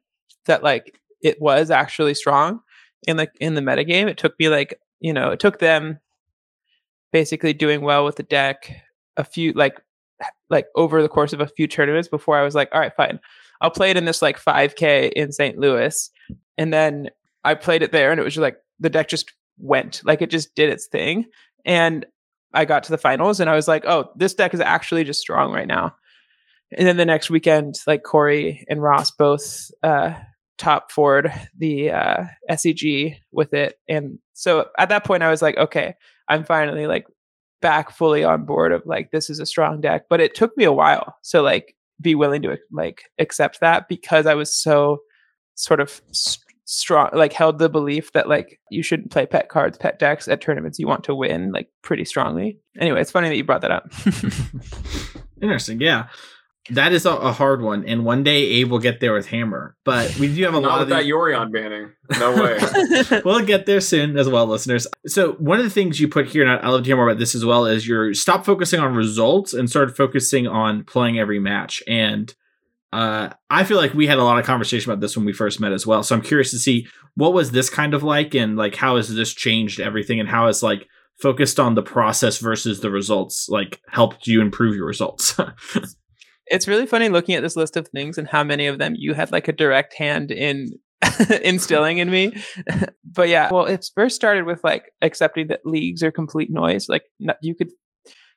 [0.45, 2.61] that like it was actually strong
[3.07, 4.07] in like in the metagame.
[4.07, 5.99] It took me like you know it took them
[7.11, 8.73] basically doing well with the deck
[9.17, 9.81] a few like
[10.49, 13.19] like over the course of a few tournaments before I was like, all right, fine.
[13.61, 15.57] I'll play it in this like 5K in St.
[15.57, 16.09] Louis.
[16.57, 17.09] And then
[17.43, 20.01] I played it there and it was just like the deck just went.
[20.03, 21.25] Like it just did its thing.
[21.65, 22.05] And
[22.53, 25.21] I got to the finals and I was like, oh, this deck is actually just
[25.21, 25.95] strong right now.
[26.71, 30.13] And then the next weekend, like Corey and Ross both uh
[30.57, 33.79] top forward the uh SCG with it.
[33.87, 35.95] And so at that point I was like, okay,
[36.27, 37.05] I'm finally like
[37.61, 40.63] back fully on board of like this is a strong deck but it took me
[40.63, 44.97] a while so like be willing to like accept that because i was so
[45.53, 49.77] sort of s- strong like held the belief that like you shouldn't play pet cards
[49.77, 53.37] pet decks at tournaments you want to win like pretty strongly anyway it's funny that
[53.37, 53.87] you brought that up
[55.41, 55.81] Interesting.
[55.81, 56.07] Yeah.
[56.69, 59.75] That is a, a hard one, and one day Abe will get there with Hammer.
[59.83, 61.91] But we do have a Not lot with of that these- Yorion banning.
[62.19, 63.21] No way.
[63.25, 64.85] we'll get there soon as well, listeners.
[65.07, 67.09] So one of the things you put here, and I- I'd love to hear more
[67.09, 71.17] about this as well, is you're stop focusing on results and start focusing on playing
[71.17, 71.81] every match.
[71.87, 72.31] And
[72.93, 75.59] uh, I feel like we had a lot of conversation about this when we first
[75.59, 76.03] met as well.
[76.03, 79.13] So I'm curious to see what was this kind of like, and like how has
[79.13, 80.87] this changed everything, and how has like
[81.19, 85.35] focused on the process versus the results like helped you improve your results.
[86.51, 89.13] it's really funny looking at this list of things and how many of them you
[89.13, 90.69] had like a direct hand in
[91.43, 92.35] instilling in me.
[93.03, 96.87] but yeah, well, it first started with like accepting that leagues are complete noise.
[96.89, 97.03] Like
[97.41, 97.69] you could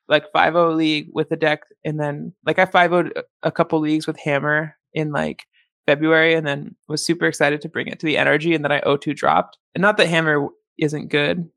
[0.08, 3.10] like 5 league with a deck and then like I 5 0
[3.42, 5.44] a couple leagues with Hammer in like
[5.86, 8.80] February and then was super excited to bring it to the NRG and then I
[8.82, 9.58] O2 dropped.
[9.74, 10.48] And not that Hammer
[10.78, 11.48] isn't good,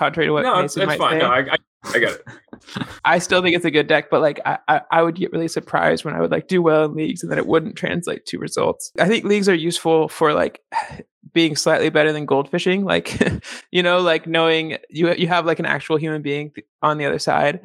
[0.00, 1.12] contrary to what no, Mason it's might fine.
[1.12, 1.18] say.
[1.18, 2.24] No, I, I, I it.
[3.04, 5.46] I still think it's a good deck, but like I, I, I would get really
[5.46, 8.38] surprised when I would like do well in leagues and then it wouldn't translate to
[8.38, 8.92] results.
[8.98, 10.62] I think leagues are useful for like
[11.32, 13.20] being slightly better than goldfishing, like
[13.70, 17.18] you know, like knowing you you have like an actual human being on the other
[17.18, 17.60] side.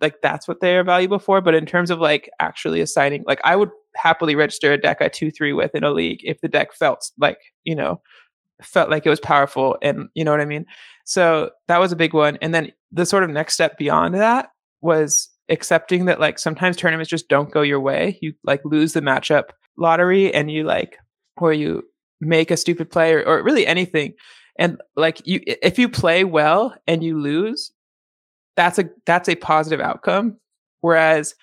[0.00, 1.40] Like that's what they are valuable for.
[1.42, 5.08] But in terms of like actually assigning, like I would happily register a deck I
[5.08, 8.00] two three with in a league if the deck felt like you know
[8.62, 10.66] felt like it was powerful and you know what I mean.
[11.04, 12.38] So that was a big one.
[12.40, 14.48] And then the sort of next step beyond that
[14.80, 18.18] was accepting that like sometimes tournaments just don't go your way.
[18.22, 20.96] You like lose the matchup lottery and you like
[21.36, 21.82] or you
[22.20, 24.14] make a stupid play or, or really anything.
[24.58, 27.72] And like you if you play well and you lose,
[28.56, 30.38] that's a that's a positive outcome.
[30.80, 31.34] Whereas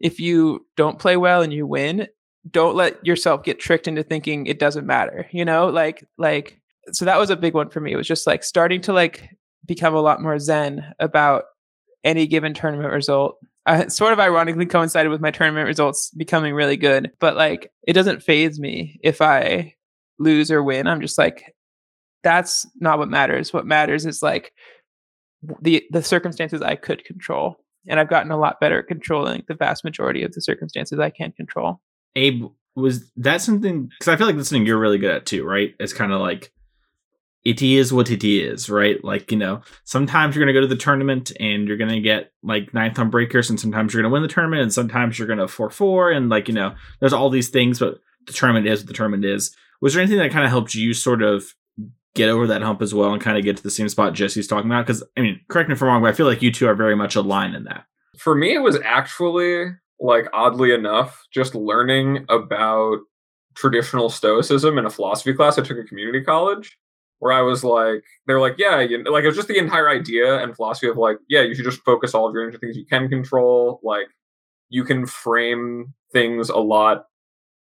[0.00, 2.08] if you don't play well and you win,
[2.50, 5.26] don't let yourself get tricked into thinking it doesn't matter.
[5.32, 6.60] You know, like like
[6.92, 7.92] so that was a big one for me.
[7.92, 9.30] It was just like starting to like
[9.66, 11.44] become a lot more zen about
[12.04, 13.36] any given tournament result.
[13.88, 18.22] Sort of ironically coincided with my tournament results becoming really good, but like it doesn't
[18.22, 19.74] phase me if I
[20.18, 20.86] lose or win.
[20.86, 21.54] I'm just like,
[22.22, 23.52] that's not what matters.
[23.52, 24.52] What matters is like
[25.60, 27.56] the the circumstances I could control,
[27.88, 31.10] and I've gotten a lot better at controlling the vast majority of the circumstances I
[31.10, 31.80] can control.
[32.16, 33.86] Abe, was that something?
[33.86, 35.74] Because I feel like that's something you're really good at too, right?
[35.78, 36.52] It's kind of like
[37.44, 39.02] it is what it is, right?
[39.04, 42.74] Like you know, sometimes you're gonna go to the tournament and you're gonna get like
[42.74, 45.70] ninth on breakers, and sometimes you're gonna win the tournament, and sometimes you're gonna four
[45.70, 48.94] four, and like you know, there's all these things, but the tournament is what the
[48.94, 49.54] tournament is.
[49.80, 51.54] Was there anything that kind of helped you sort of
[52.14, 54.48] get over that hump as well and kind of get to the same spot Jesse's
[54.48, 54.86] talking about?
[54.86, 56.74] Because I mean, correct me if I'm wrong, but I feel like you two are
[56.74, 57.84] very much aligned in that.
[58.18, 62.98] For me, it was actually like oddly enough, just learning about
[63.54, 66.78] traditional stoicism in a philosophy class I took at community college.
[67.18, 69.88] Where I was like, they're like, yeah, you know, like it was just the entire
[69.88, 72.76] idea and philosophy of like, yeah, you should just focus all of your energy things
[72.76, 73.80] you can control.
[73.82, 74.08] Like,
[74.68, 77.06] you can frame things a lot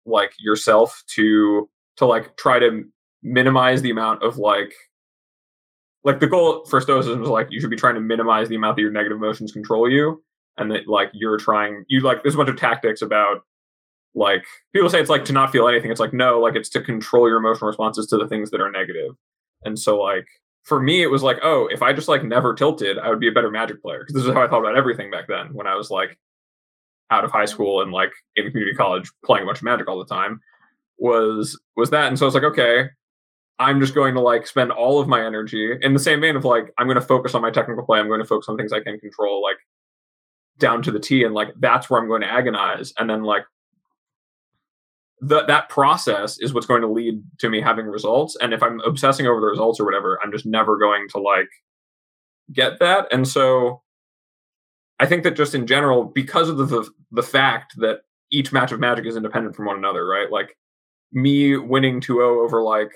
[0.05, 2.83] like yourself to to like try to
[3.23, 4.73] minimize the amount of like
[6.03, 8.75] like the goal for stoicism is like you should be trying to minimize the amount
[8.75, 10.23] that your negative emotions control you
[10.57, 13.43] and that like you're trying you like there's a bunch of tactics about
[14.13, 15.91] like people say it's like to not feel anything.
[15.91, 18.71] It's like no like it's to control your emotional responses to the things that are
[18.71, 19.15] negative.
[19.63, 20.27] And so like
[20.63, 23.27] for me it was like oh if i just like never tilted i would be
[23.27, 23.99] a better magic player.
[23.99, 26.19] Because this is how i thought about everything back then when i was like
[27.09, 29.99] out of high school and like in community college playing a bunch of magic all
[29.99, 30.39] the time
[30.97, 32.07] was was that.
[32.07, 32.89] And so i was like okay
[33.59, 36.45] i'm just going to like spend all of my energy in the same vein of
[36.45, 37.99] like i'm going to focus on my technical play.
[37.99, 39.41] I'm going to focus on things i can control.
[39.41, 39.57] Like
[40.57, 42.93] down to the t and like that's where i'm going to agonize.
[42.97, 43.43] And then like
[45.23, 48.37] the, that process is what's going to lead to me having results.
[48.41, 51.49] And if i'm obsessing over the results or whatever i'm just never going to like
[52.53, 53.07] get that.
[53.11, 53.81] And so
[54.99, 58.71] i think that just in general because of the the, the fact that each match
[58.71, 60.31] of magic is independent from one another right?
[60.31, 60.55] Like
[61.11, 62.91] me winning 2-0 over like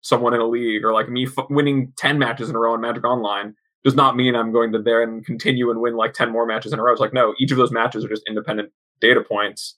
[0.00, 2.80] someone in a league or like me f- winning 10 matches in a row in
[2.80, 6.46] magic online does not mean i'm going to then continue and win like 10 more
[6.46, 9.20] matches in a row it's like no each of those matches are just independent data
[9.20, 9.76] points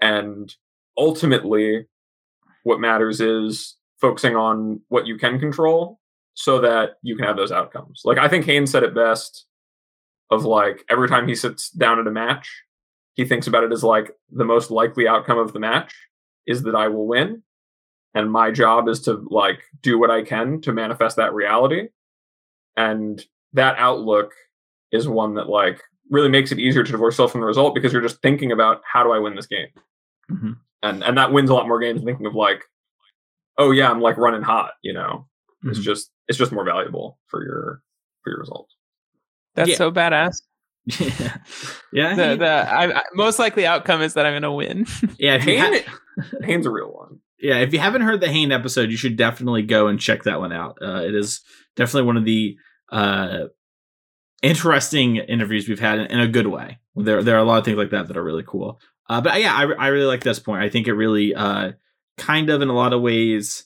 [0.00, 0.54] and
[0.96, 1.86] ultimately
[2.64, 5.98] what matters is focusing on what you can control
[6.34, 8.02] so that you can have those outcomes.
[8.04, 9.46] Like I think Haynes said it best
[10.30, 12.62] of like every time he sits down at a match,
[13.14, 15.94] he thinks about it as like the most likely outcome of the match
[16.46, 17.42] is that I will win.
[18.14, 21.88] And my job is to like do what I can to manifest that reality.
[22.76, 24.32] And that outlook
[24.92, 27.92] is one that like really makes it easier to divorce yourself from the result because
[27.92, 29.68] you're just thinking about how do I win this game.
[30.30, 32.02] Mm-hmm and and that wins a lot more games.
[32.02, 32.64] Thinking of like,
[33.56, 34.72] oh yeah, I'm like running hot.
[34.82, 35.26] You know,
[35.64, 35.70] mm-hmm.
[35.70, 37.82] it's just it's just more valuable for your
[38.22, 38.74] for your results.
[39.54, 39.76] That's yeah.
[39.76, 40.36] so badass.
[41.90, 42.14] Yeah, yeah.
[42.14, 44.86] The, the I, I, most likely outcome is that I'm going to win.
[45.18, 45.82] yeah, Hane,
[46.42, 47.20] Hane's a real one.
[47.40, 50.40] Yeah, if you haven't heard the Hane episode, you should definitely go and check that
[50.40, 50.78] one out.
[50.82, 51.40] Uh, it is
[51.76, 52.56] definitely one of the
[52.90, 53.44] uh,
[54.42, 56.78] interesting interviews we've had in, in, a good way.
[56.96, 58.80] There, there are a lot of things like that that are really cool.
[59.08, 60.62] Uh, but yeah, I, I really like this point.
[60.62, 61.72] I think it really uh,
[62.16, 63.64] kind of in a lot of ways.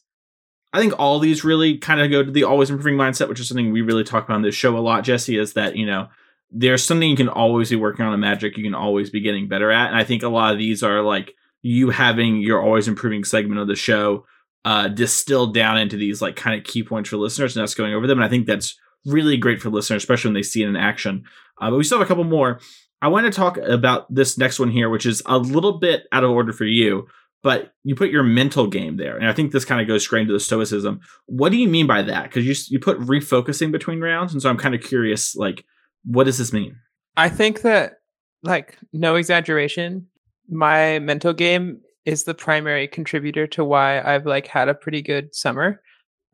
[0.72, 3.48] I think all these really kind of go to the always improving mindset, which is
[3.48, 6.08] something we really talk about on this show a lot, Jesse, is that, you know,
[6.50, 9.48] there's something you can always be working on a magic you can always be getting
[9.48, 9.88] better at.
[9.88, 13.60] And I think a lot of these are like you having your always improving segment
[13.60, 14.26] of the show
[14.64, 17.94] uh, distilled down into these like kind of key points for listeners and us going
[17.94, 18.18] over them.
[18.18, 21.24] And I think that's really great for listeners, especially when they see it in action.
[21.60, 22.60] Uh, but we still have a couple more.
[23.00, 26.24] I want to talk about this next one here, which is a little bit out
[26.24, 27.06] of order for you,
[27.42, 29.16] but you put your mental game there.
[29.16, 31.00] And I think this kind of goes straight into the stoicism.
[31.26, 32.24] What do you mean by that?
[32.24, 34.32] Because you, you put refocusing between rounds.
[34.32, 35.64] And so I'm kind of curious, like,
[36.04, 36.76] what does this mean?
[37.16, 37.94] I think that,
[38.42, 40.06] like, no exaggeration,
[40.48, 45.32] my mental game is the primary contributor to why I've like had a pretty good
[45.32, 45.80] summer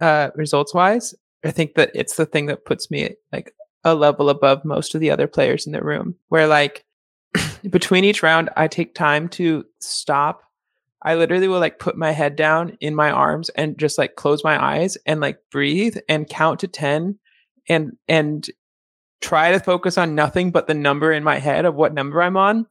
[0.01, 1.15] uh results wise.
[1.45, 5.01] I think that it's the thing that puts me like a level above most of
[5.01, 6.85] the other players in the room where like
[7.71, 10.43] between each round I take time to stop.
[11.03, 14.43] I literally will like put my head down in my arms and just like close
[14.43, 17.19] my eyes and like breathe and count to 10
[17.69, 18.49] and and
[19.21, 22.37] try to focus on nothing but the number in my head of what number I'm
[22.37, 22.67] on.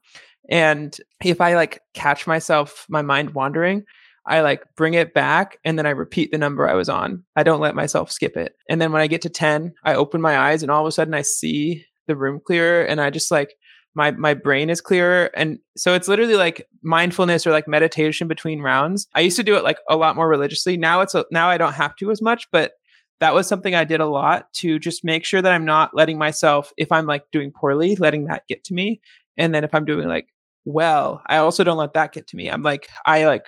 [0.50, 3.84] And if I like catch myself my mind wandering
[4.28, 7.24] I like bring it back and then I repeat the number I was on.
[7.36, 8.56] I don't let myself skip it.
[8.70, 10.92] And then when I get to 10, I open my eyes and all of a
[10.92, 13.56] sudden I see the room clearer and I just like
[13.96, 18.62] my my brain is clearer and so it's literally like mindfulness or like meditation between
[18.62, 19.08] rounds.
[19.16, 20.78] I used to do it like a lot more religiously.
[20.78, 22.74] Now it's a, now I don't have to as much, but
[23.20, 26.18] that was something I did a lot to just make sure that I'm not letting
[26.18, 29.02] myself if I'm like doing poorly, letting that get to me.
[29.38, 30.28] And then if I'm doing like
[30.66, 32.50] well, I also don't let that get to me.
[32.50, 33.46] I'm like I like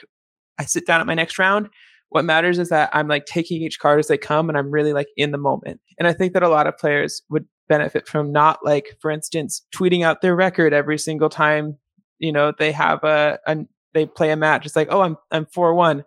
[0.59, 1.69] I sit down at my next round.
[2.09, 4.93] What matters is that I'm like taking each card as they come and I'm really
[4.93, 5.79] like in the moment.
[5.97, 9.61] And I think that a lot of players would benefit from not like, for instance,
[9.73, 11.77] tweeting out their record every single time,
[12.17, 13.57] you know, they have a, a
[13.93, 14.65] they play a match.
[14.65, 16.03] It's like, oh, I'm I'm four one.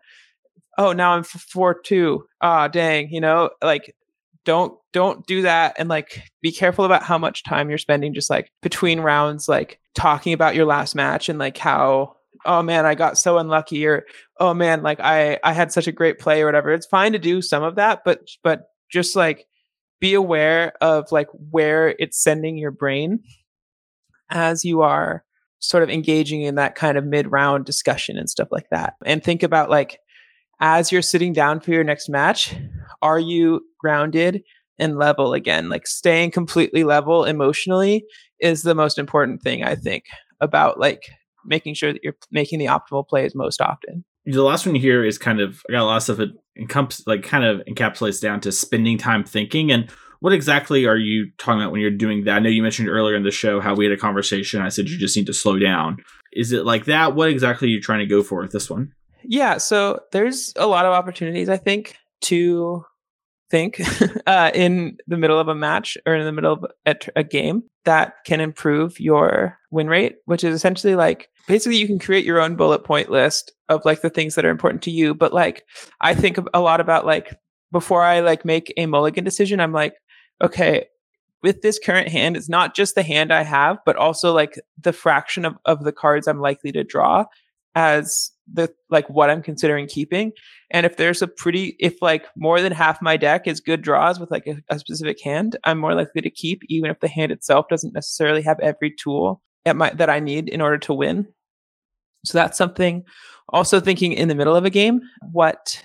[0.77, 2.27] Oh, now I'm four two.
[2.41, 3.95] Ah, dang, you know, like
[4.45, 8.29] don't don't do that and like be careful about how much time you're spending just
[8.29, 12.95] like between rounds like talking about your last match and like how oh man, I
[12.95, 14.05] got so unlucky or
[14.39, 16.73] oh man, like I I had such a great play or whatever.
[16.73, 19.47] It's fine to do some of that, but but just like
[20.01, 23.21] be aware of like where it's sending your brain
[24.31, 25.25] as you are
[25.61, 28.95] sort of engaging in that kind of mid-round discussion and stuff like that.
[29.07, 30.01] And think about like
[30.61, 32.55] as you're sitting down for your next match,
[33.01, 34.43] are you grounded
[34.79, 35.69] and level again?
[35.69, 38.05] Like staying completely level emotionally
[38.41, 40.05] is the most important thing I think
[40.41, 41.03] about like
[41.45, 44.05] making sure that you're making the optimal plays most often.
[44.25, 47.07] The last one here is kind of I got a lot of stuff that encompasses
[47.07, 49.91] like kind of encapsulates down to spending time thinking and
[50.23, 52.37] what exactly are you talking about when you're doing that?
[52.37, 54.63] I know you mentioned earlier in the show how we had a conversation.
[54.63, 55.97] I said you just need to slow down.
[56.33, 57.17] Is it like that?
[57.17, 58.93] What exactly are you trying to go for with this one?
[59.25, 62.85] Yeah, so there's a lot of opportunities, I think, to
[63.51, 63.81] think
[64.29, 67.65] uh, in the middle of a match or in the middle of a, a game
[67.85, 72.41] that can improve your win rate, which is essentially like basically you can create your
[72.41, 75.15] own bullet point list of like the things that are important to you.
[75.15, 75.65] But like
[76.01, 77.35] I think a lot about like
[77.71, 79.95] before I like make a mulligan decision, I'm like,
[80.43, 80.87] okay,
[81.43, 84.93] with this current hand, it's not just the hand I have, but also like the
[84.93, 87.25] fraction of, of the cards I'm likely to draw
[87.75, 90.33] as the like what I'm considering keeping.
[90.71, 94.21] And if there's a pretty if like more than half my deck is good draws
[94.21, 97.33] with like a, a, specific hand, I'm more likely to keep even if the hand
[97.33, 101.27] itself doesn't necessarily have every tool at my that I need in order to win.
[102.25, 103.05] So that's something
[103.49, 105.01] also thinking in the middle of a game
[105.33, 105.83] what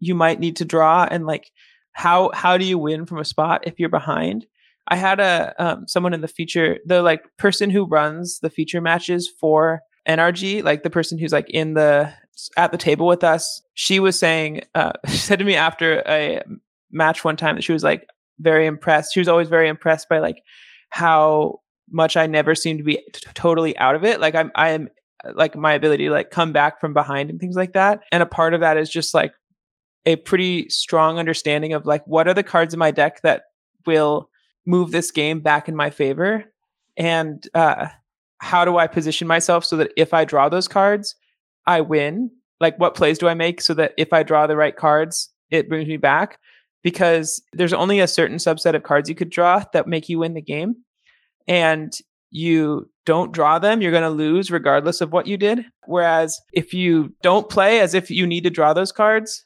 [0.00, 1.50] you might need to draw and like
[1.92, 4.46] how how do you win from a spot if you're behind
[4.88, 8.80] I had a um, someone in the feature, the like person who runs the feature
[8.80, 12.12] matches for NRG, like the person who's like in the
[12.56, 16.42] at the table with us, she was saying, uh, she said to me after a
[16.90, 18.06] match one time that she was like
[18.40, 19.12] very impressed.
[19.12, 20.42] She was always very impressed by like
[20.88, 21.60] how
[21.90, 24.20] much I never seem to be t- totally out of it.
[24.20, 24.88] Like I'm, I am
[25.34, 28.00] like my ability to like come back from behind and things like that.
[28.12, 29.32] And a part of that is just like
[30.06, 33.42] a pretty strong understanding of like what are the cards in my deck that
[33.86, 34.30] will
[34.66, 36.44] move this game back in my favor
[36.96, 37.88] and uh
[38.38, 41.14] how do I position myself so that if I draw those cards,
[41.66, 42.30] I win?
[42.60, 45.68] Like, what plays do I make so that if I draw the right cards, it
[45.68, 46.38] brings me back?
[46.82, 50.34] Because there's only a certain subset of cards you could draw that make you win
[50.34, 50.76] the game.
[51.48, 51.92] And
[52.30, 55.64] you don't draw them, you're going to lose regardless of what you did.
[55.86, 59.44] Whereas if you don't play as if you need to draw those cards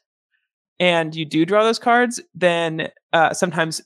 [0.79, 3.81] and you do draw those cards, then uh, sometimes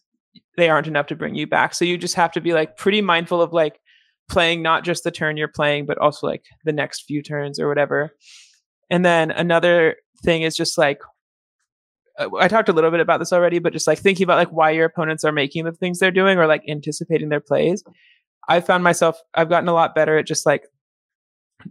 [0.57, 1.73] they aren't enough to bring you back.
[1.73, 3.79] So you just have to be like pretty mindful of like,
[4.29, 7.69] playing not just the turn you're playing, but also like the next few turns or
[7.69, 8.11] whatever.
[8.89, 10.99] And then another thing is just like
[12.17, 14.71] I talked a little bit about this already, but just like thinking about like why
[14.71, 17.83] your opponents are making the things they're doing or like anticipating their plays.
[18.49, 20.63] I found myself I've gotten a lot better at just like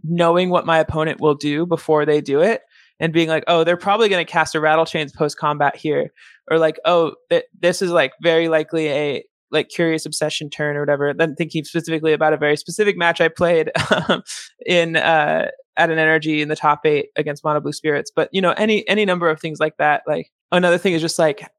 [0.03, 2.61] knowing what my opponent will do before they do it
[2.99, 6.11] and being like, oh, they're probably going to cast a Rattlechains post combat here,
[6.49, 10.81] or like, oh, th- this is like very likely a like curious obsession turn or
[10.81, 13.71] whatever then thinking specifically about a very specific match i played
[14.09, 14.21] um,
[14.65, 18.41] in uh at an NRG in the top eight against mono blue spirits but you
[18.41, 21.49] know any any number of things like that like another thing is just like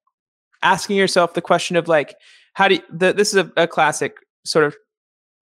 [0.63, 2.15] asking yourself the question of like
[2.55, 4.77] how do you, the, this is a, a classic sort of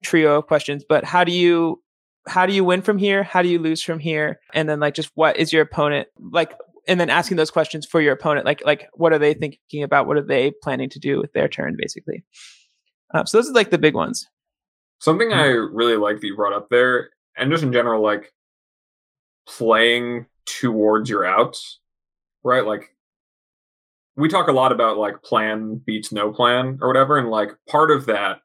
[0.03, 1.83] trio of questions but how do you
[2.27, 3.23] how do you win from here?
[3.23, 4.41] How do you lose from here?
[4.53, 6.55] And then like just what is your opponent like
[6.89, 10.07] and then asking those questions for your opponent like like what are they thinking about?
[10.07, 12.25] What are they planning to do with their turn basically?
[13.15, 14.27] Uh, so those are like the big ones.
[14.99, 18.33] Something i really like that you brought up there and just in general like
[19.47, 21.81] playing towards your outs
[22.47, 22.65] right?
[22.65, 22.95] Like
[24.17, 27.91] we talk a lot about like plan beats no plan or whatever and like part
[27.91, 28.39] of that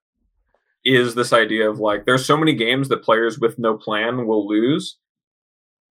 [0.83, 4.47] is this idea of like there's so many games that players with no plan will
[4.47, 4.97] lose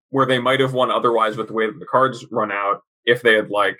[0.09, 3.21] where they might have won otherwise with the way that the cards run out if
[3.21, 3.79] they had like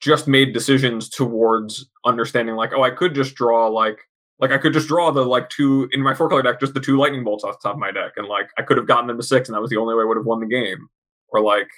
[0.00, 3.98] just made decisions towards understanding like oh i could just draw like
[4.38, 6.80] like i could just draw the like two in my four color deck just the
[6.80, 9.06] two lightning bolts off the top of my deck and like i could have gotten
[9.06, 10.88] them to six and that was the only way i would have won the game.
[11.30, 11.68] Or like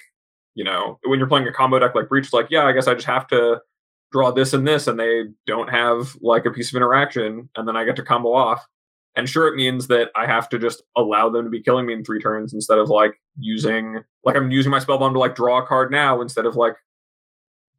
[0.55, 2.93] you know when you're playing a combo deck like breach like yeah i guess i
[2.93, 3.59] just have to
[4.11, 7.75] draw this and this and they don't have like a piece of interaction and then
[7.75, 8.65] i get to combo off
[9.15, 11.93] and sure, it means that I have to just allow them to be killing me
[11.93, 15.35] in three turns instead of like using like I'm using my spell bomb to like
[15.35, 16.75] draw a card now instead of like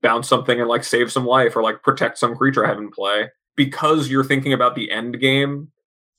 [0.03, 2.91] bounce something and like save some life or like protect some creature I have in
[2.91, 3.31] play.
[3.57, 5.71] Because you're thinking about the end game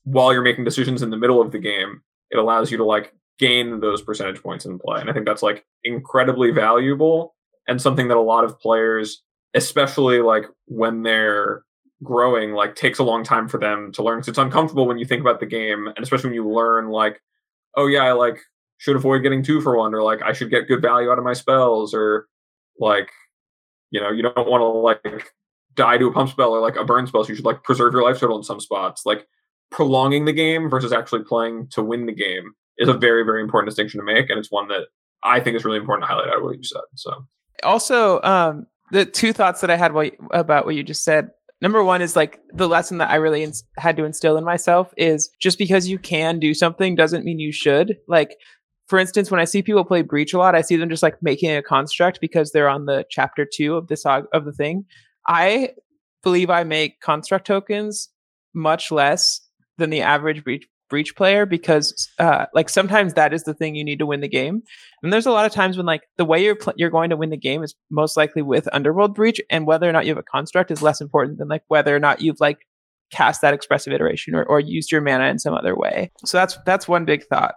[0.04, 3.14] while you're making decisions in the middle of the game, it allows you to like
[3.38, 5.00] gain those percentage points in play.
[5.00, 7.34] And I think that's like incredibly valuable
[7.66, 9.22] and something that a lot of players,
[9.54, 11.64] especially like when they're
[12.02, 14.22] growing like takes a long time for them to learn.
[14.22, 17.20] So it's uncomfortable when you think about the game, and especially when you learn like,
[17.76, 18.38] oh yeah, I like
[18.78, 21.24] should avoid getting two for one, or like I should get good value out of
[21.24, 22.26] my spells, or
[22.78, 23.08] like,
[23.90, 25.32] you know, you don't want to like
[25.74, 27.24] die to a pump spell or like a burn spell.
[27.24, 29.02] So you should like preserve your life total in some spots.
[29.06, 29.26] Like
[29.70, 33.68] prolonging the game versus actually playing to win the game is a very, very important
[33.70, 34.30] distinction to make.
[34.30, 34.86] And it's one that
[35.22, 36.82] I think is really important to highlight out of what you said.
[36.94, 37.26] So
[37.62, 39.92] also, um, the two thoughts that I had
[40.32, 41.30] about what you just said
[41.64, 44.92] number one is like the lesson that I really ins- had to instill in myself
[44.98, 47.96] is just because you can do something doesn't mean you should.
[48.06, 48.36] Like,
[48.86, 51.16] for instance, when I see people play Breach a lot, I see them just like
[51.22, 54.84] making a construct because they're on the chapter two of the sog- of the thing.
[55.26, 55.70] I
[56.22, 58.10] believe I make construct tokens
[58.54, 59.40] much less
[59.78, 63.84] than the average breach breach player because uh, like sometimes that is the thing you
[63.84, 64.62] need to win the game
[65.02, 67.16] and there's a lot of times when like the way you're pl- you're going to
[67.16, 70.18] win the game is most likely with underworld breach and whether or not you have
[70.18, 72.66] a construct is less important than like whether or not you've like
[73.10, 76.58] cast that expressive iteration or, or used your mana in some other way so that's
[76.66, 77.54] that's one big thought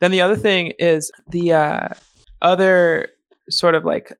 [0.00, 1.88] then the other thing is the uh,
[2.42, 3.08] other
[3.50, 4.12] sort of like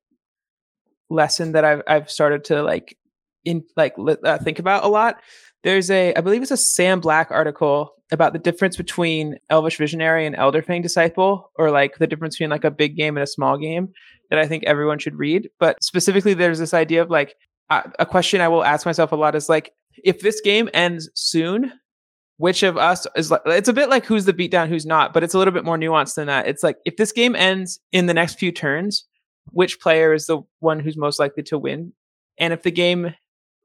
[1.09, 2.97] lesson that I've I've started to like
[3.43, 5.21] in like uh, think about a lot.
[5.65, 10.27] There's a I believe it's a Sam Black article about the difference between Elvish Visionary
[10.27, 13.57] and Elderfang Disciple, or like the difference between like a big game and a small
[13.57, 13.89] game
[14.29, 15.49] that I think everyone should read.
[15.59, 17.35] But specifically, there's this idea of like
[17.71, 21.09] uh, a question I will ask myself a lot is like if this game ends
[21.15, 21.73] soon
[22.37, 25.23] which of us is like it's a bit like who's the beatdown who's not but
[25.23, 28.07] it's a little bit more nuanced than that it's like if this game ends in
[28.07, 29.05] the next few turns
[29.51, 31.93] which player is the one who's most likely to win
[32.37, 33.15] and if the game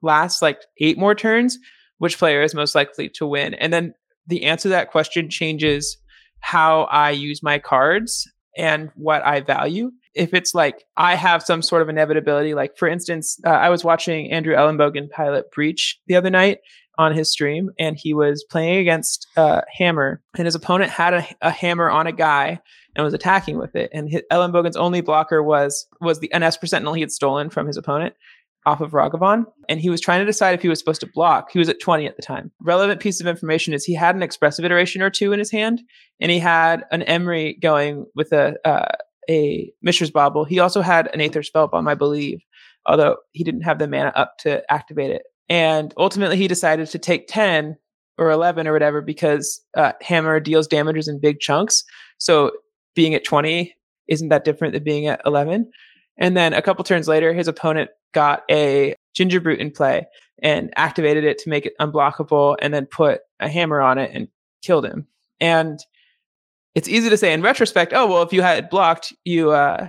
[0.02, 1.58] lasts like eight more turns
[2.00, 3.54] which player is most likely to win.
[3.54, 3.94] And then
[4.26, 5.96] the answer to that question changes
[6.40, 8.26] how i use my cards
[8.56, 9.90] and what i value.
[10.14, 13.84] If it's like I have some sort of inevitability, like for instance, uh, I was
[13.84, 16.58] watching Andrew Elenbogen pilot Breach the other night,
[17.00, 21.26] on his stream, and he was playing against uh, Hammer, and his opponent had a,
[21.40, 22.60] a, hammer on a guy
[22.94, 23.88] and was attacking with it.
[23.94, 27.66] And his, Elenbogen's only blocker was was the an Esper Sentinel he had stolen from
[27.66, 28.14] his opponent
[28.66, 31.50] off of Ragavan, and he was trying to decide if he was supposed to block.
[31.50, 32.50] He was at 20 at the time.
[32.60, 35.82] Relevant piece of information is he had an expressive iteration or two in his hand,
[36.20, 38.92] and he had an Emry going with a uh,
[39.28, 40.44] a Mishra's Bauble.
[40.44, 42.40] He also had an Aether Spellbomb, I believe,
[42.86, 45.22] although he didn't have the mana up to activate it.
[45.48, 47.76] And ultimately, he decided to take 10
[48.18, 51.84] or 11 or whatever because uh, Hammer deals damages in big chunks.
[52.18, 52.52] So
[52.94, 53.74] being at 20
[54.08, 55.70] isn't that different than being at 11.
[56.20, 60.06] And then a couple turns later, his opponent got a Gingerbrute in play
[60.42, 64.28] and activated it to make it unblockable and then put a hammer on it and
[64.62, 65.06] killed him.
[65.40, 65.80] And
[66.74, 69.88] it's easy to say in retrospect, oh well, if you had blocked, you uh,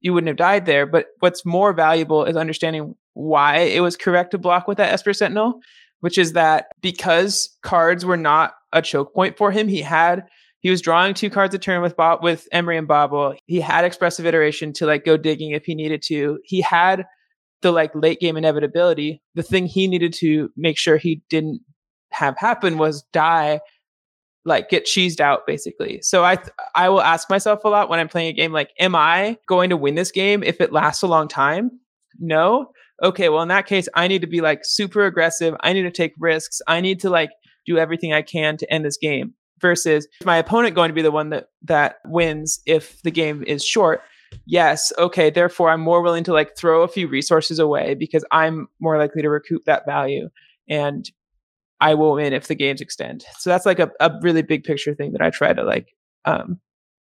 [0.00, 0.86] you wouldn't have died there.
[0.86, 5.12] But what's more valuable is understanding why it was correct to block with that Esper
[5.12, 5.60] Sentinel,
[6.00, 10.24] which is that because cards were not a choke point for him, he had
[10.62, 13.34] he was drawing two cards a turn with Bob with Emry and Bauble.
[13.46, 16.38] He had expressive iteration to like go digging if he needed to.
[16.44, 17.04] He had
[17.62, 19.22] the like late game inevitability.
[19.34, 21.60] The thing he needed to make sure he didn't
[22.12, 23.60] have happen was die
[24.44, 26.00] like get cheesed out basically.
[26.02, 28.70] So I th- I will ask myself a lot when I'm playing a game like
[28.78, 31.70] am I going to win this game if it lasts a long time?
[32.18, 35.56] No okay, well, in that case, I need to be like super aggressive.
[35.60, 36.62] I need to take risks.
[36.68, 37.30] I need to like
[37.66, 41.10] do everything I can to end this game versus my opponent going to be the
[41.10, 44.02] one that, that wins if the game is short.
[44.44, 44.92] Yes.
[44.98, 45.30] Okay.
[45.30, 49.22] Therefore, I'm more willing to like throw a few resources away because I'm more likely
[49.22, 50.28] to recoup that value
[50.68, 51.08] and
[51.80, 53.24] I will win if the games extend.
[53.38, 55.94] So that's like a, a really big picture thing that I try to like
[56.24, 56.60] um,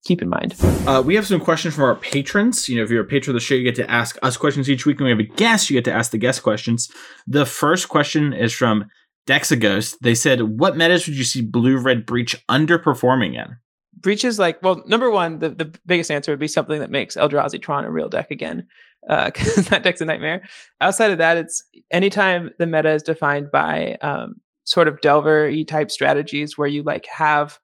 [0.05, 0.55] keep in mind.
[0.87, 2.69] Uh, we have some questions from our patrons.
[2.69, 4.69] You know, if you're a patron of the show, you get to ask us questions
[4.69, 5.69] each week, and we have a guest.
[5.69, 6.89] You get to ask the guest questions.
[7.27, 8.85] The first question is from
[9.29, 9.99] Dexaghost.
[10.01, 13.57] They said, "What metas would you see Blue Red Breach underperforming in?"
[14.01, 17.15] Breach is like, well, number one, the, the biggest answer would be something that makes
[17.15, 18.65] Eldrazi Tron a real deck again,
[19.07, 20.41] because uh, that deck's a nightmare.
[20.81, 25.91] Outside of that, it's anytime the meta is defined by um, sort of Delver type
[25.91, 27.59] strategies where you like have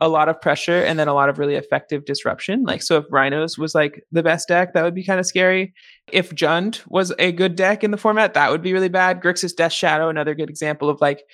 [0.00, 2.62] a lot of pressure and then a lot of really effective disruption.
[2.62, 5.74] Like, so if Rhinos was like the best deck, that would be kind of scary.
[6.10, 9.20] If Jund was a good deck in the format, that would be really bad.
[9.20, 11.24] Grixis Death Shadow, another good example of like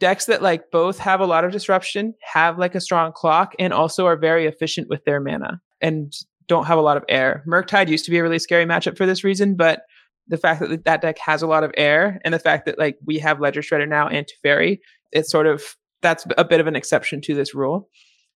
[0.00, 3.72] decks that like both have a lot of disruption, have like a strong clock, and
[3.72, 6.14] also are very efficient with their mana and
[6.48, 7.44] don't have a lot of air.
[7.46, 9.82] Murktide used to be a really scary matchup for this reason, but
[10.28, 12.96] the fact that that deck has a lot of air and the fact that like
[13.04, 14.78] we have Ledger Shredder now and Teferi,
[15.12, 17.88] it's sort of that's a bit of an exception to this rule.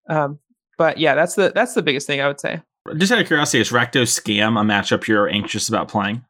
[0.10, 0.40] Um,
[0.78, 2.62] but yeah, that's the that's the biggest thing I would say.
[2.98, 6.24] Just out of curiosity, is Rakdos Scam a matchup you're anxious about playing?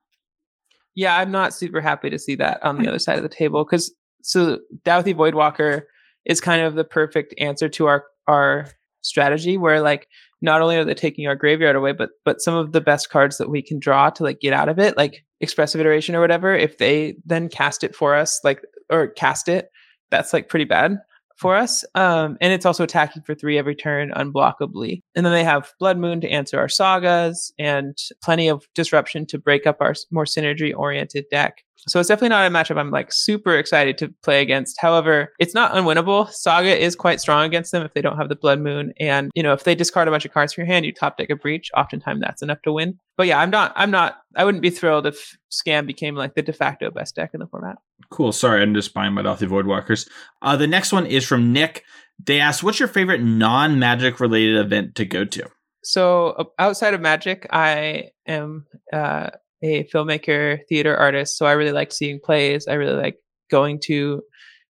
[0.95, 3.63] Yeah, I'm not super happy to see that on the other side of the table
[3.63, 5.83] because so Dauthi Voidwalker
[6.25, 8.67] is kind of the perfect answer to our our
[9.01, 10.07] strategy where like
[10.41, 13.37] not only are they taking our graveyard away, but but some of the best cards
[13.37, 16.55] that we can draw to like get out of it, like expressive iteration or whatever,
[16.55, 19.69] if they then cast it for us, like or cast it,
[20.09, 20.97] that's like pretty bad
[21.39, 21.85] for us.
[21.95, 25.01] Um, and it's also attacking for three every turn unblockably.
[25.15, 29.39] And then they have Blood Moon to answer our sagas and plenty of disruption to
[29.39, 31.63] break up our more synergy oriented deck.
[31.87, 34.77] So it's definitely not a matchup I'm like super excited to play against.
[34.79, 36.29] However, it's not unwinnable.
[36.31, 39.43] Saga is quite strong against them if they don't have the Blood Moon, and you
[39.43, 41.35] know if they discard a bunch of cards from your hand, you top deck a
[41.35, 41.69] Breach.
[41.75, 42.99] Oftentimes that's enough to win.
[43.17, 43.73] But yeah, I'm not.
[43.75, 44.17] I'm not.
[44.35, 47.47] I wouldn't be thrilled if Scam became like the de facto best deck in the
[47.47, 47.77] format.
[48.09, 48.31] Cool.
[48.31, 50.07] Sorry, I'm just buying my off the Voidwalkers.
[50.41, 51.83] Uh, the next one is from Nick.
[52.23, 55.49] They asked, "What's your favorite non-magic related event to go to?"
[55.83, 59.29] So outside of Magic, I am uh,
[59.61, 61.37] a filmmaker, theater artist.
[61.37, 62.67] So I really like seeing plays.
[62.67, 63.17] I really like
[63.49, 64.21] going to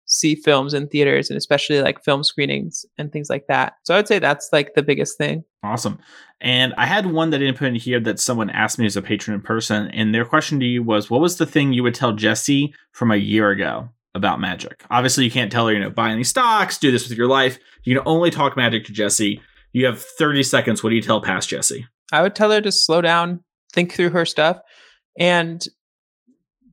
[0.06, 3.74] see films in theaters and especially like film screenings and things like that.
[3.84, 5.44] So I would say that's like the biggest thing.
[5.62, 5.98] Awesome.
[6.40, 8.96] And I had one that I didn't put in here that someone asked me as
[8.96, 9.88] a patron in person.
[9.88, 13.12] And their question to you was, what was the thing you would tell Jesse from
[13.12, 14.82] a year ago about magic?
[14.90, 17.58] Obviously, you can't tell her, you know, buy any stocks, do this with your life.
[17.84, 19.40] You can only talk magic to Jesse.
[19.72, 20.82] You have 30 seconds.
[20.82, 21.86] What do you tell past Jesse?
[22.10, 24.58] I would tell her to slow down, think through her stuff,
[25.18, 25.64] and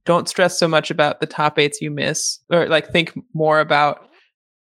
[0.05, 4.07] don't stress so much about the top eights you miss or like think more about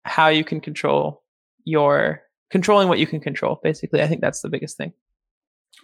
[0.04, 1.22] how you can control
[1.64, 2.20] your
[2.50, 4.02] controlling what you can control basically.
[4.02, 4.92] I think that's the biggest thing.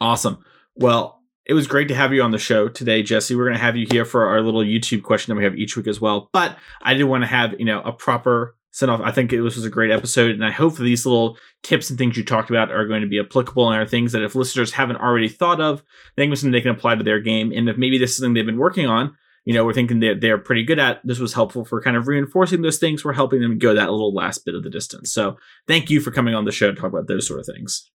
[0.00, 0.44] Awesome.
[0.74, 3.34] Well it was great to have you on the show today jesse.
[3.34, 5.76] We're going to have you here for our little youtube question that we have each
[5.76, 9.00] week as well but i did want to have you know a proper send off.
[9.02, 11.88] I think it was, was a great episode, and I hope that these little tips
[11.88, 14.34] and things you talked about are going to be applicable and are things that if
[14.34, 15.82] listeners haven't already thought of,
[16.16, 17.52] they can something they can apply to their game.
[17.52, 19.14] And if maybe this is something they've been working on,
[19.44, 21.00] you know, we're thinking that they're pretty good at.
[21.04, 23.04] This was helpful for kind of reinforcing those things.
[23.04, 25.12] We're helping them go that little last bit of the distance.
[25.12, 27.90] So thank you for coming on the show to talk about those sort of things.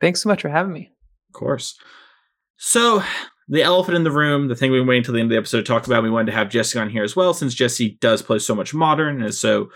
[0.00, 0.90] Thanks so much for having me.
[1.30, 1.78] Of course.
[2.56, 3.02] So
[3.48, 5.58] the elephant in the room, the thing we waited until the end of the episode
[5.58, 8.20] to talk about, we wanted to have Jesse on here as well, since Jesse does
[8.20, 9.70] play so much modern and is so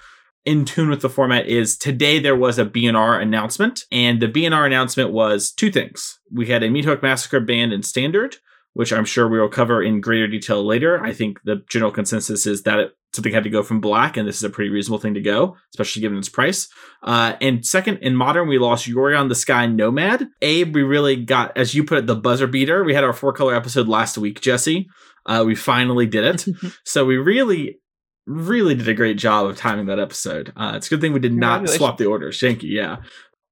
[0.46, 4.64] in tune with the format is today there was a BNR announcement, and the BNR
[4.64, 6.20] announcement was two things.
[6.32, 8.36] We had a Meathook Massacre banned in standard,
[8.72, 11.02] which I'm sure we will cover in greater detail later.
[11.02, 14.26] I think the general consensus is that it, something had to go from black, and
[14.26, 16.68] this is a pretty reasonable thing to go, especially given its price.
[17.02, 20.28] Uh, and second, in modern, we lost Yorion the Sky Nomad.
[20.42, 22.84] Abe, we really got, as you put it, the buzzer beater.
[22.84, 24.88] We had our four color episode last week, Jesse.
[25.24, 26.46] Uh, we finally did it.
[26.84, 27.80] so we really
[28.26, 30.52] really did a great job of timing that episode.
[30.56, 32.40] Uh, it's a good thing we did not swap the orders.
[32.40, 32.76] Thank you.
[32.76, 32.96] Yeah.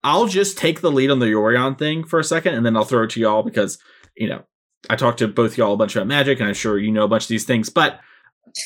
[0.02, 2.84] I'll just take the lead on the Yorion thing for a second and then I'll
[2.84, 3.78] throw it to y'all because,
[4.16, 4.42] you know,
[4.90, 7.08] I talked to both y'all a bunch about magic and I'm sure you know a
[7.08, 8.00] bunch of these things, but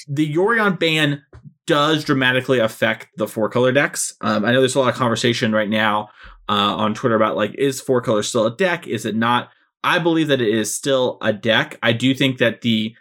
[0.08, 1.22] the Yorion ban
[1.66, 4.14] does dramatically affect the four color decks.
[4.20, 6.08] Um, I know there's a lot of conversation right now
[6.48, 8.88] uh, on Twitter about like, is four color still a deck?
[8.88, 9.50] Is it not?
[9.84, 11.78] I believe that it is still a deck.
[11.82, 12.96] I do think that the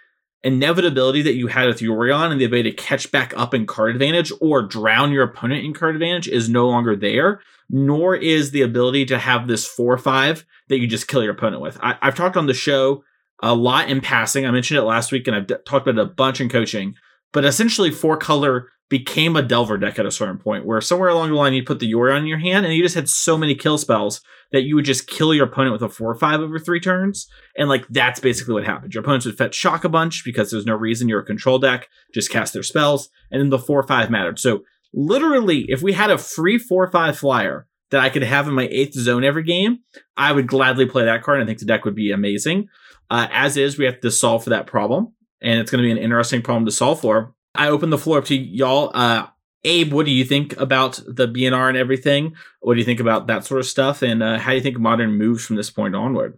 [0.47, 3.91] inevitability that you had with Yorion and the ability to catch back up in card
[3.91, 8.61] advantage or drown your opponent in card advantage is no longer there, nor is the
[8.61, 11.77] ability to have this 4 5 that you just kill your opponent with.
[11.81, 13.03] I, have talked on the show
[13.43, 14.45] a lot in passing.
[14.45, 16.95] I mentioned it last week and I've d- talked about it a bunch in coaching,
[17.37, 21.29] but essentially, four color became a Delver deck at a certain point where somewhere along
[21.29, 23.53] the line you put the Yorion on your hand and you just had so many
[23.53, 24.21] kill spells
[24.51, 27.27] that you would just kill your opponent with a four or five over three turns.
[27.55, 28.91] And like that's basically what happened.
[28.91, 31.89] Your opponents would fetch shock a bunch because there's no reason you're a control deck,
[32.11, 34.39] just cast their spells, and then the four or five mattered.
[34.39, 38.47] So literally, if we had a free four or five flyer that I could have
[38.47, 39.81] in my eighth zone every game,
[40.17, 41.39] I would gladly play that card.
[41.39, 42.67] and I think the deck would be amazing.
[43.11, 45.13] Uh, as is, we have to solve for that problem.
[45.41, 47.33] And it's going to be an interesting problem to solve for.
[47.55, 48.91] I open the floor up to y'all.
[48.93, 49.27] Uh,
[49.63, 52.35] Abe, what do you think about the BNR and everything?
[52.61, 54.01] What do you think about that sort of stuff?
[54.01, 56.37] And uh, how do you think modern moves from this point onward?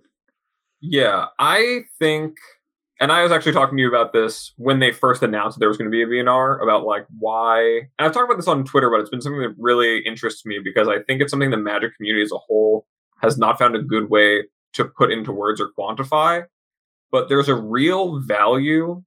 [0.82, 2.38] Yeah, I think,
[3.02, 5.78] and I was actually talking to you about this when they first announced there was
[5.78, 7.62] going to be a BNR about like why.
[8.00, 10.60] And I've talked about this on Twitter, but it's been something that really interests me
[10.64, 12.88] because I think it's something the Magic community as a whole
[13.22, 14.44] has not found a good way
[14.74, 16.46] to put into words or quantify.
[17.12, 19.04] But there's a real value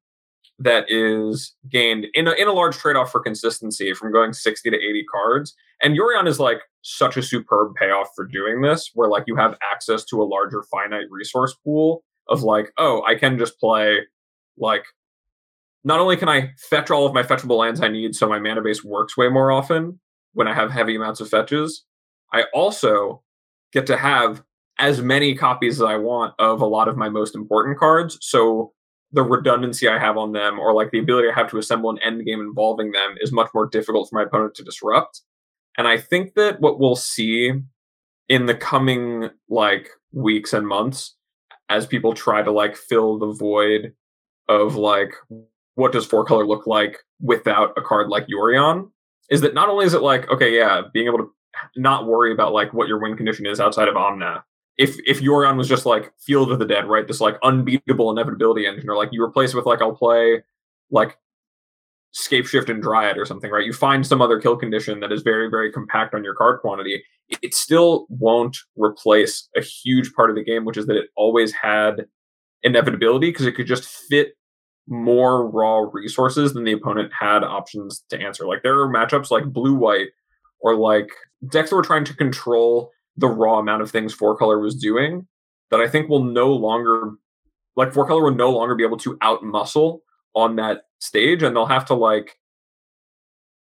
[0.59, 4.71] that is gained in a, in a large trade off for consistency from going 60
[4.71, 5.55] to 80 cards.
[5.83, 9.57] And Yorion is like such a superb payoff for doing this, where like you have
[9.73, 12.47] access to a larger finite resource pool of mm-hmm.
[12.47, 13.99] like, oh, I can just play
[14.59, 14.85] like
[15.85, 18.63] not only can I fetch all of my fetchable lands I need so my mana
[18.63, 19.99] base works way more often
[20.35, 21.85] when I have heavy amounts of fetches,
[22.33, 23.23] I also
[23.73, 24.43] get to have
[24.79, 28.19] as many copies as I want of a lot of my most important cards.
[28.21, 28.73] So
[29.13, 31.99] the redundancy I have on them or like the ability I have to assemble an
[32.03, 35.21] end game involving them is much more difficult for my opponent to disrupt.
[35.77, 37.53] And I think that what we'll see
[38.29, 41.17] in the coming like weeks and months
[41.69, 43.93] as people try to like fill the void
[44.49, 45.15] of like
[45.75, 48.91] what does four color look like without a card like Yorion
[49.31, 51.31] is that not only is it like okay yeah being able to
[51.77, 54.43] not worry about like what your win condition is outside of Omnath
[54.83, 57.07] if if Yorion was just like Field of the Dead, right?
[57.07, 60.43] This like unbeatable inevitability engine, or like you replace it with like I'll play
[60.91, 61.17] like
[62.11, 63.65] scape shift and dryad or something, right?
[63.65, 67.03] You find some other kill condition that is very, very compact on your card quantity.
[67.43, 71.53] It still won't replace a huge part of the game, which is that it always
[71.53, 72.07] had
[72.65, 74.37] inevitability because it could just fit
[74.89, 78.47] more raw resources than the opponent had options to answer.
[78.47, 80.09] Like there are matchups like blue white
[80.61, 81.11] or like
[81.49, 85.27] decks that were trying to control the raw amount of things four color was doing
[85.71, 87.13] that I think will no longer
[87.77, 90.03] like four color will no longer be able to out muscle
[90.35, 92.39] on that stage and they'll have to like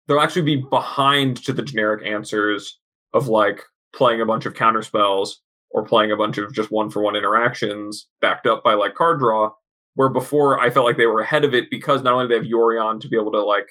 [0.07, 2.79] they'll actually be behind to the generic answers
[3.13, 3.61] of like
[3.93, 5.41] playing a bunch of counter spells
[5.71, 9.19] or playing a bunch of just one for one interactions backed up by like card
[9.19, 9.51] draw
[9.95, 12.35] where before I felt like they were ahead of it because not only do they
[12.35, 13.67] have Yorion to be able to like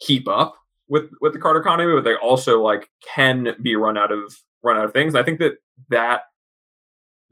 [0.00, 0.56] keep up
[0.88, 4.76] with with the card economy, but they also like can be run out of run
[4.76, 5.14] out of things.
[5.14, 5.54] I think that
[5.88, 6.22] that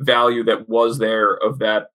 [0.01, 1.89] value that was there of that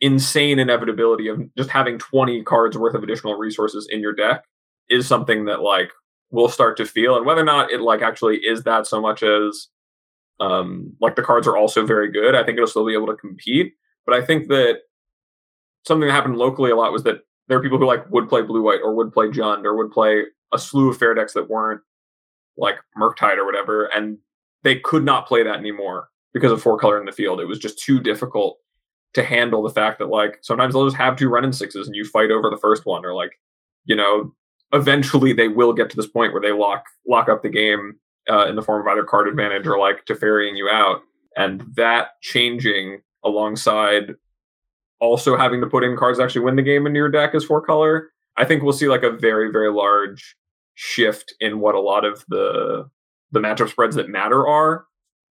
[0.00, 4.44] insane inevitability of just having 20 cards worth of additional resources in your deck
[4.88, 5.90] is something that like
[6.30, 9.24] we'll start to feel and whether or not it like actually is that so much
[9.24, 9.66] as
[10.38, 13.16] um like the cards are also very good i think it'll still be able to
[13.16, 13.72] compete
[14.06, 14.76] but i think that
[15.84, 18.42] something that happened locally a lot was that there are people who like would play
[18.42, 21.50] blue white or would play Jund or would play a slew of fair decks that
[21.50, 21.80] weren't
[22.56, 24.18] like Murktide or whatever, and
[24.62, 27.40] they could not play that anymore because of four color in the field.
[27.40, 28.58] It was just too difficult
[29.14, 31.96] to handle the fact that like sometimes they'll just have two run in sixes and
[31.96, 33.32] you fight over the first one, or like,
[33.84, 34.34] you know,
[34.72, 37.94] eventually they will get to this point where they lock lock up the game
[38.30, 41.00] uh, in the form of either card advantage or like Teferiing you out.
[41.36, 44.14] And that changing alongside
[45.00, 47.62] also having to put in cards actually win the game into your deck as four
[47.62, 50.36] color, I think we'll see like a very, very large
[50.74, 52.88] shift in what a lot of the
[53.32, 54.86] the matchup spreads that matter are.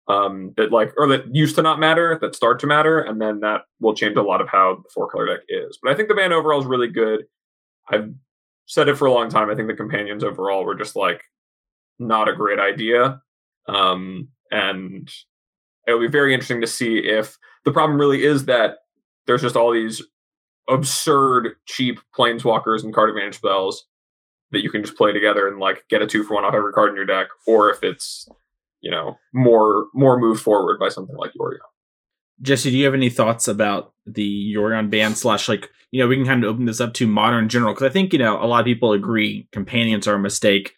[0.07, 3.39] Um, that like or that used to not matter, that start to matter, and then
[3.41, 5.77] that will change a lot of how the four color deck is.
[5.81, 7.25] But I think the ban overall is really good.
[7.89, 8.11] I've
[8.65, 9.49] said it for a long time.
[9.49, 11.21] I think the companions overall were just like
[11.99, 13.21] not a great idea.
[13.67, 15.09] Um, and
[15.87, 18.77] it'll be very interesting to see if the problem really is that
[19.27, 20.01] there's just all these
[20.69, 23.85] absurd cheap planeswalkers and card advantage spells
[24.51, 26.73] that you can just play together and like get a two for one off every
[26.73, 28.27] card in your deck, or if it's
[28.81, 31.59] you know more more moved forward by something like Yorion.
[32.41, 36.15] Jesse, do you have any thoughts about the Yorion ban slash like you know we
[36.17, 38.45] can kind of open this up to modern general because I think you know a
[38.45, 40.73] lot of people agree companions are a mistake.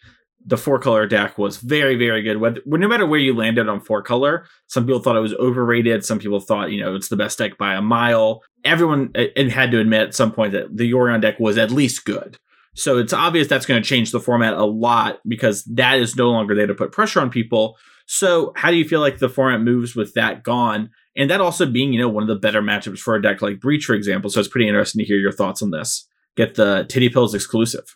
[0.46, 4.02] The four color deck was very very good no matter where you landed on four
[4.02, 7.38] color some people thought it was overrated some people thought you know it's the best
[7.38, 8.44] deck by a mile.
[8.66, 12.04] Everyone it had to admit at some point that the Yorion deck was at least
[12.04, 12.38] good
[12.74, 16.32] so it's obvious that's going to change the format a lot because that is no
[16.32, 17.78] longer there to put pressure on people.
[18.06, 20.90] So how do you feel like the format moves with that gone?
[21.16, 23.60] And that also being you know one of the better matchups for a deck like
[23.60, 24.30] breach for example.
[24.30, 26.08] So it's pretty interesting to hear your thoughts on this.
[26.36, 27.96] Get the titty pills exclusive.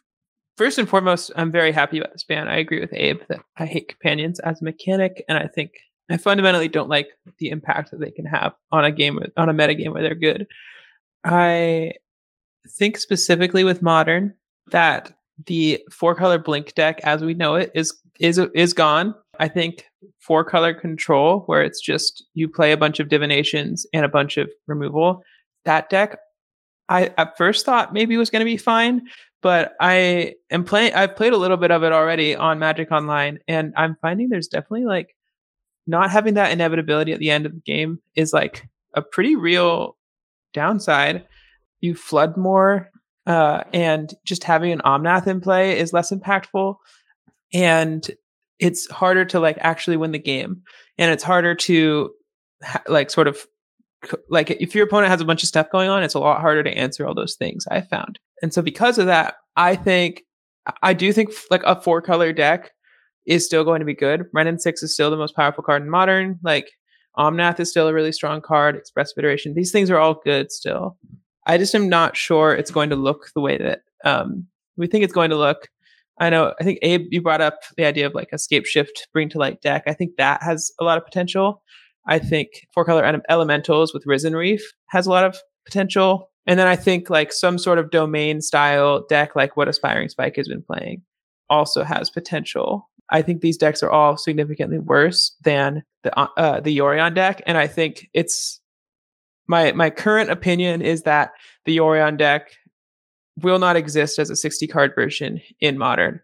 [0.58, 2.48] First and foremost, I'm very happy about this ban.
[2.48, 5.72] I agree with Abe that I hate companions as a mechanic, and I think
[6.10, 7.10] I fundamentally don't like
[7.40, 10.16] the impact that they can have on a game on a meta game where they're
[10.16, 10.48] good.
[11.24, 11.94] I
[12.78, 14.34] think specifically with modern
[14.72, 15.14] that
[15.46, 19.14] the four color blink deck as we know it is is is gone.
[19.40, 19.86] I think
[20.20, 24.38] four color control where it's just you play a bunch of divinations and a bunch
[24.38, 25.24] of removal.
[25.66, 26.18] That deck
[26.90, 29.08] I at first thought maybe was going to be fine,
[29.42, 30.94] but I am playing.
[30.94, 34.48] I've played a little bit of it already on Magic Online, and I'm finding there's
[34.48, 35.16] definitely like
[35.86, 39.98] not having that inevitability at the end of the game is like a pretty real
[40.54, 41.26] downside.
[41.82, 42.90] You flood more,
[43.28, 46.76] uh, and just having an Omnath in play is less impactful,
[47.54, 48.10] and
[48.60, 50.64] it's harder to like actually win the game,
[50.98, 52.12] and it's harder to
[52.64, 53.46] ha- like sort of
[54.30, 56.64] like if your opponent has a bunch of stuff going on, it's a lot harder
[56.64, 57.66] to answer all those things.
[57.70, 58.20] I found.
[58.42, 60.24] And so because of that, I think
[60.82, 62.72] I do think like a four color deck
[63.26, 64.26] is still going to be good.
[64.34, 66.40] And Six is still the most powerful card in modern.
[66.44, 66.70] Like
[67.18, 68.76] Omnath is still a really strong card.
[68.76, 69.54] Express Iteration.
[69.54, 70.98] These things are all good still.
[71.48, 74.46] I just am not sure it's going to look the way that um,
[74.76, 75.70] we think it's going to look.
[76.20, 76.54] I know.
[76.60, 79.38] I think Abe, you brought up the idea of like a scape shift, bring to
[79.38, 79.84] light deck.
[79.88, 81.62] I think that has a lot of potential.
[82.08, 86.30] I think four color elementals with Risen Reef has a lot of potential.
[86.46, 90.38] And then I think like some sort of domain style deck, like what Aspiring Spike
[90.38, 91.02] has been playing,
[91.50, 92.90] also has potential.
[93.10, 97.58] I think these decks are all significantly worse than the uh, the Yorion deck, and
[97.58, 98.60] I think it's
[99.48, 101.32] my my current opinion is that
[101.66, 102.52] the Yorion deck
[103.42, 106.20] will not exist as a 60 card version in modern,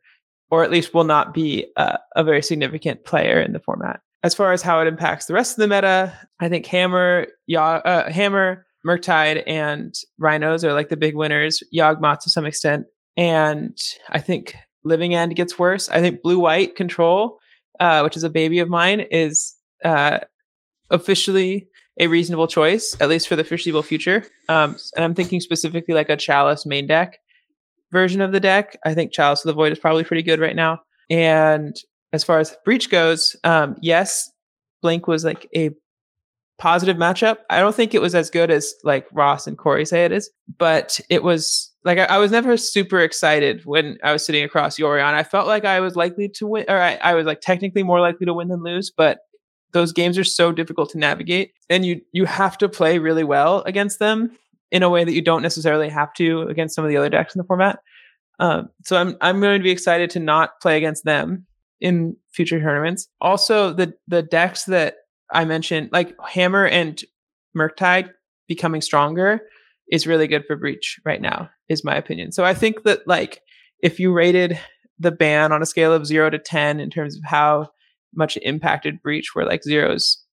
[0.49, 4.01] or at least will not be uh, a very significant player in the format.
[4.24, 7.82] As far as how it impacts the rest of the meta, I think Hammer, ya,
[7.84, 11.61] uh, Hammer, Murktide and Rhinos are like the big winners.
[11.74, 13.78] Yawgmoth to some extent, and
[14.09, 15.89] I think Living End gets worse.
[15.89, 17.39] I think Blue White Control,
[17.80, 19.55] uh, which is a baby of mine, is
[19.86, 20.19] uh,
[20.89, 21.67] officially
[21.99, 24.25] a reasonable choice, at least for the foreseeable future.
[24.49, 27.19] Um, and I'm thinking specifically like a Chalice main deck
[27.91, 28.77] version of the deck.
[28.85, 30.79] I think Chalice of the Void is probably pretty good right now.
[31.09, 31.75] And
[32.11, 34.29] as far as Breach goes, um, yes,
[34.81, 35.71] Blink was like a
[36.57, 37.37] positive matchup.
[37.49, 40.29] I don't think it was as good as like Ross and Corey say it is,
[40.57, 44.77] but it was like I, I was never super excited when I was sitting across
[44.77, 45.13] Yorion.
[45.13, 47.99] I felt like I was likely to win, or I, I was like technically more
[47.99, 49.19] likely to win than lose, but
[49.74, 53.61] those games are so difficult to navigate and you you have to play really well
[53.63, 54.32] against them
[54.71, 57.36] in a way that you don't necessarily have to against some of the other decks
[57.36, 57.80] in the format.
[58.39, 61.45] Um, so i'm i'm going to be excited to not play against them
[61.82, 63.07] in future tournaments.
[63.19, 64.95] Also the the decks that
[65.32, 67.03] i mentioned like hammer and
[67.55, 68.09] murktide
[68.47, 69.41] becoming stronger
[69.91, 72.32] is really good for breach right now is my opinion.
[72.32, 73.41] So i think that like
[73.82, 74.57] if you rated
[74.99, 77.69] the ban on a scale of 0 to 10 in terms of how
[78.16, 80.24] much impacted breach where like zeros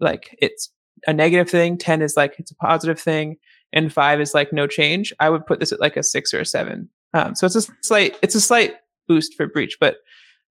[0.00, 0.70] like it's
[1.06, 3.36] a negative thing 10 is like it's a positive thing
[3.72, 6.40] and five is like no change i would put this at like a six or
[6.40, 6.88] a seven.
[7.14, 8.74] Um, so it's a slight it's a slight
[9.06, 9.96] boost for breach but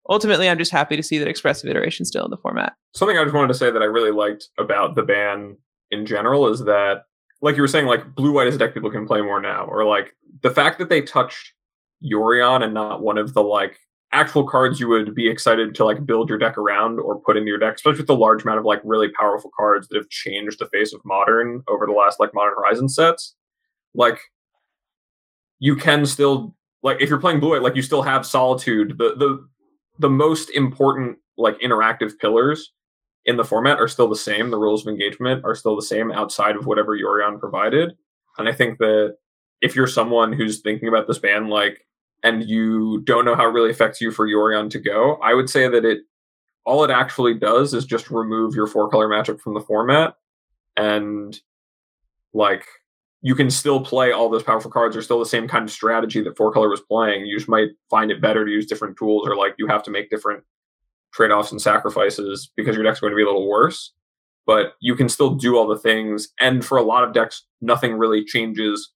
[0.10, 2.74] ultimately i'm just happy to see that expressive iteration still in the format.
[2.94, 5.58] Something i just wanted to say that i really liked about the ban
[5.92, 7.04] in general is that
[7.42, 9.66] like you were saying like blue white as a deck people can play more now
[9.66, 11.54] or like the fact that they touched
[12.04, 13.80] yorion and not one of the like
[14.14, 17.50] actual cards you would be excited to like build your deck around or put into
[17.50, 20.60] your deck, especially with the large amount of like really powerful cards that have changed
[20.60, 23.36] the face of modern over the last like modern horizon sets.
[23.94, 24.20] Like
[25.60, 28.98] you can still like if you're playing blue like you still have solitude.
[28.98, 29.48] The the
[30.00, 32.72] the most important like interactive pillars
[33.26, 34.50] in the format are still the same.
[34.52, 37.94] The rules of engagement are still the same outside of whatever Yorion provided.
[38.38, 39.16] And I think that
[39.62, 41.87] if you're someone who's thinking about this ban like
[42.24, 45.50] and you don't know how it really affects you for Yorion to go, I would
[45.50, 46.00] say that it
[46.68, 50.16] all it actually does is just remove your four color matchup from the format
[50.76, 51.40] and
[52.34, 52.66] like
[53.22, 56.22] you can still play all those powerful cards are still the same kind of strategy
[56.22, 59.26] that four color was playing you just might find it better to use different tools
[59.26, 60.44] or like you have to make different
[61.14, 63.94] trade-offs and sacrifices because your deck's going to be a little worse
[64.46, 67.94] but you can still do all the things and for a lot of decks nothing
[67.94, 68.92] really changes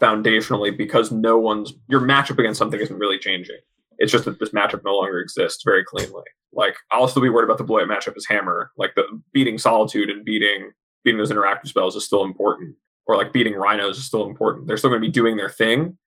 [0.00, 3.58] foundationally because no one's your matchup against something isn't really changing.
[3.98, 6.24] It's just that this matchup no longer exists very cleanly.
[6.52, 8.70] Like I'll still be worried about the Blood matchup as Hammer.
[8.76, 10.72] Like the beating Solitude and beating
[11.04, 12.76] beating those interactive spells is still important.
[13.06, 14.66] Or like beating Rhinos is still important.
[14.66, 15.98] They're still going to be doing their thing,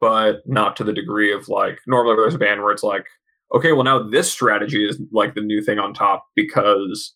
[0.00, 3.06] but not to the degree of like normally there's a ban where it's like,
[3.54, 7.14] okay, well now this strategy is like the new thing on top because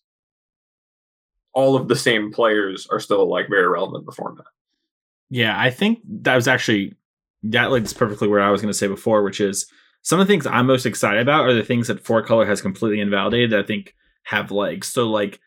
[1.53, 4.45] all of the same players are still like very relevant in the format.
[5.31, 6.93] Yeah, I think that was actually
[7.43, 9.65] that leads perfectly where I was going to say before, which is
[10.03, 12.61] some of the things I'm most excited about are the things that Four Color has
[12.61, 14.87] completely invalidated that I think have legs.
[14.87, 15.39] So like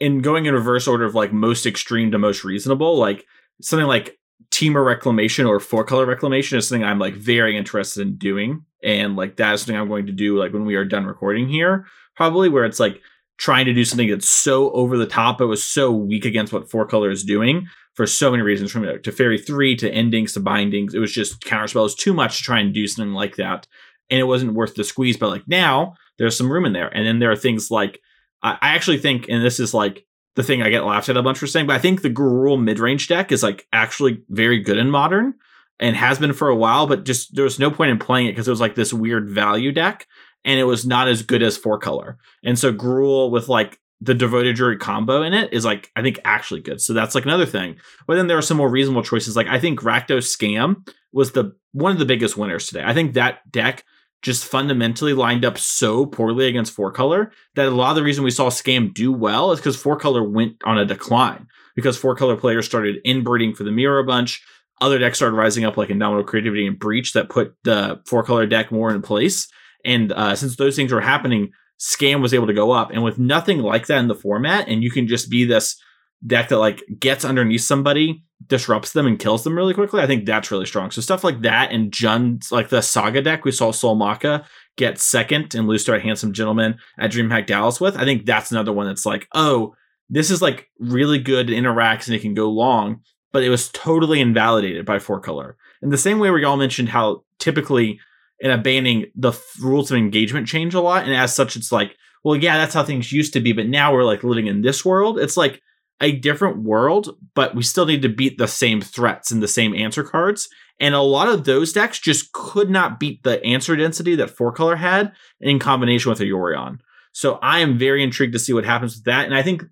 [0.00, 3.26] in going in reverse order of like most extreme to most reasonable, like
[3.60, 4.18] something like
[4.50, 8.64] Temur Reclamation or Four Color Reclamation is something I'm like very interested in doing.
[8.82, 11.46] And like that is something I'm going to do like when we are done recording
[11.46, 11.84] here,
[12.16, 13.02] probably where it's like
[13.36, 16.70] trying to do something that's so over the top, it was so weak against what
[16.70, 17.66] Four Color is doing
[18.00, 20.94] for so many reasons, from uh, Teferi three to endings to bindings.
[20.94, 23.66] It was just counterspell was too much to try and do something like that,
[24.08, 25.18] and it wasn't worth the squeeze.
[25.18, 28.00] But like now, there's some room in there, and then there are things like
[28.42, 31.22] I, I actually think, and this is like the thing I get laughed at a
[31.22, 34.60] bunch for saying, but I think the Gruul mid range deck is like actually very
[34.60, 35.34] good in modern
[35.78, 38.32] and has been for a while, but just there was no point in playing it
[38.32, 40.06] because it was like this weird value deck
[40.42, 42.16] and it was not as good as four color.
[42.42, 46.18] And so Gruul with like the Devoted Druid combo in it is like I think
[46.24, 46.80] actually good.
[46.80, 47.76] So that's like another thing.
[48.06, 49.36] But then there are some more reasonable choices.
[49.36, 52.82] Like I think Rakdos Scam was the one of the biggest winners today.
[52.84, 53.84] I think that deck
[54.22, 58.22] just fundamentally lined up so poorly against four color that a lot of the reason
[58.22, 62.14] we saw Scam do well is because four color went on a decline because four
[62.14, 64.42] color players started inbreeding for the mirror a bunch.
[64.80, 68.46] Other decks started rising up like Indomitable Creativity and Breach that put the four color
[68.46, 69.48] deck more in place.
[69.84, 72.90] And uh, since those things were happening, scam was able to go up.
[72.92, 75.80] And with nothing like that in the format, and you can just be this
[76.26, 80.26] deck that like gets underneath somebody, disrupts them, and kills them really quickly, I think
[80.26, 80.90] that's really strong.
[80.90, 84.44] So stuff like that and Jund's like the Saga deck we saw Soul Maka
[84.76, 87.96] get second and lose to a handsome gentleman at DreamHack Dallas with.
[87.96, 89.74] I think that's another one that's like, oh,
[90.10, 93.00] this is like really good, interacts and it can go long,
[93.32, 95.56] but it was totally invalidated by four color.
[95.82, 98.00] In the same way where y'all mentioned how typically
[98.42, 101.04] and abandoning the f- rules of engagement change a lot.
[101.04, 103.92] And as such, it's like, well, yeah, that's how things used to be, but now
[103.92, 105.18] we're like living in this world.
[105.18, 105.62] It's like
[106.00, 109.74] a different world, but we still need to beat the same threats and the same
[109.74, 110.48] answer cards.
[110.78, 114.50] And a lot of those decks just could not beat the answer density that four
[114.50, 116.78] color had in combination with a Yorion.
[117.12, 119.26] So I am very intrigued to see what happens with that.
[119.26, 119.64] And I think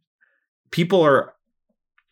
[0.70, 1.34] people are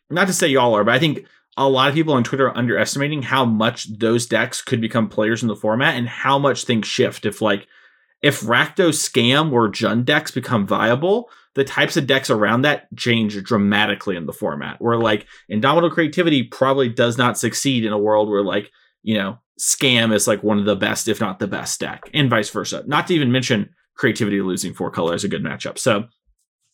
[0.09, 1.25] not to say y'all are, but I think
[1.57, 5.41] a lot of people on Twitter are underestimating how much those decks could become players
[5.41, 7.67] in the format and how much things shift if like
[8.21, 13.41] if Rakdos Scam or Jund decks become viable, the types of decks around that change
[13.43, 14.77] dramatically in the format.
[14.79, 18.71] Where like Indomitable Creativity probably does not succeed in a world where like,
[19.03, 22.29] you know, Scam is like one of the best, if not the best deck, and
[22.29, 22.83] vice versa.
[22.85, 25.79] Not to even mention Creativity losing four color is a good matchup.
[25.79, 26.05] So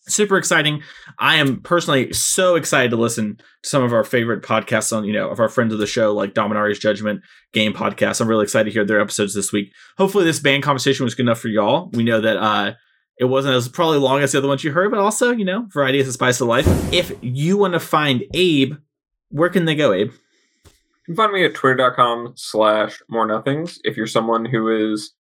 [0.08, 0.82] super exciting.
[1.20, 5.14] I am personally so excited to listen to some of our favorite podcasts on, you
[5.14, 7.22] know, of our friends of the show, like Dominari's Judgment
[7.54, 8.20] Game Podcast.
[8.22, 9.72] I'm really excited to hear their episodes this week.
[9.98, 11.90] Hopefully this band conversation was good enough for y'all.
[11.94, 12.74] We know that uh
[13.20, 15.68] it wasn't as probably long as the other ones you heard, but also, you know,
[15.72, 16.68] variety is the spice of life.
[16.92, 18.74] If you want to find Abe,
[19.30, 20.12] where can they go, Abe?
[20.12, 23.80] You can find me at twitter.com slash more nothings.
[23.84, 25.14] If you're someone who is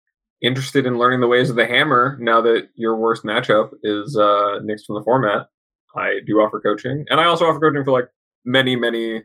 [0.42, 4.58] interested in learning the ways of the hammer now that your worst matchup is uh,
[4.62, 5.46] nixed from the format,
[5.96, 8.08] I do offer coaching, and I also offer coaching for like
[8.44, 9.22] many, many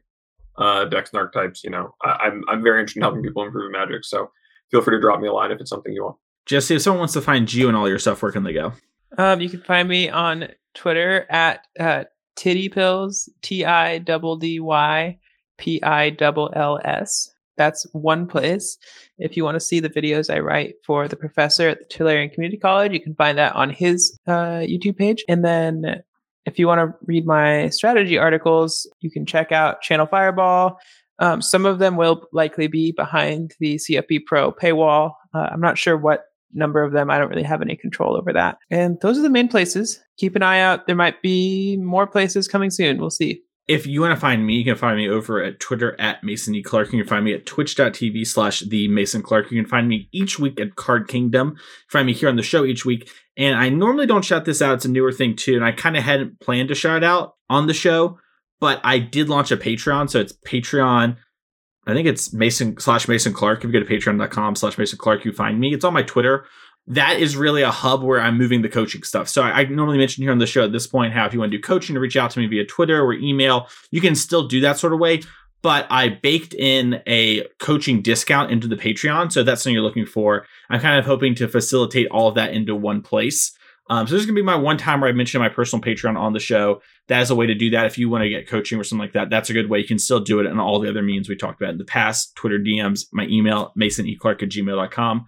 [0.58, 1.64] uh, decks and archetypes.
[1.64, 4.32] You know, I, am I'm, I'm very interested in helping people improve Magic, so
[4.72, 6.18] feel free to drop me a line if it's something you want.
[6.46, 8.74] Jesse, if someone wants to find you and all your stuff, where can they go?
[9.18, 12.04] Um, you can find me on Twitter at uh,
[12.36, 15.18] Tiddy Pills, T I double D Y
[15.58, 18.78] P I double L S that's one place.
[19.18, 22.32] If you want to see the videos I write for the professor at the Tolarian
[22.32, 25.24] Community College, you can find that on his uh, YouTube page.
[25.28, 26.04] And then
[26.46, 30.80] if you want to read my strategy articles, you can check out Channel Fireball.
[31.20, 35.14] Um, some of them will likely be behind the CFB Pro paywall.
[35.34, 37.10] Uh, I'm not sure what number of them.
[37.10, 38.58] I don't really have any control over that.
[38.70, 40.00] And those are the main places.
[40.18, 40.88] Keep an eye out.
[40.88, 43.00] There might be more places coming soon.
[43.00, 46.00] We'll see if you want to find me, you can find me over at Twitter
[46.00, 46.64] at Mason E.
[46.64, 46.94] Clark.
[46.94, 49.52] You can find me at twitch.tv slash the Mason Clark.
[49.52, 51.58] You can find me each week at Card Kingdom.
[51.90, 53.12] find me here on the show each week.
[53.36, 54.76] And I normally don't shout this out.
[54.76, 55.56] It's a newer thing too.
[55.56, 58.18] And I kind of hadn't planned to shout out on the show,
[58.62, 60.10] but I did launch a Patreon.
[60.10, 61.18] So it's Patreon.
[61.86, 63.60] I think it's Mason slash Mason Clark.
[63.60, 65.74] If you go to patreon.com slash Mason Clark, you find me.
[65.74, 66.46] It's on my Twitter
[66.88, 69.28] that is really a hub where I'm moving the coaching stuff.
[69.28, 71.40] So I, I, normally mention here on the show at this point how if you
[71.40, 74.16] want to do coaching to reach out to me via Twitter or email, you can
[74.16, 75.22] still do that sort of way.
[75.62, 79.32] But I baked in a coaching discount into the Patreon.
[79.32, 80.46] So that's something you're looking for.
[80.70, 83.52] I'm kind of hoping to facilitate all of that into one place.
[83.90, 86.18] Um, so this is gonna be my one time where I mentioned my personal Patreon
[86.18, 86.82] on the show.
[87.08, 87.86] That is a way to do that.
[87.86, 89.80] If you want to get coaching or something like that, that's a good way.
[89.80, 91.86] You can still do it in all the other means we talked about in the
[91.86, 95.26] past, Twitter DMs, my email, masonclark at gmail.com.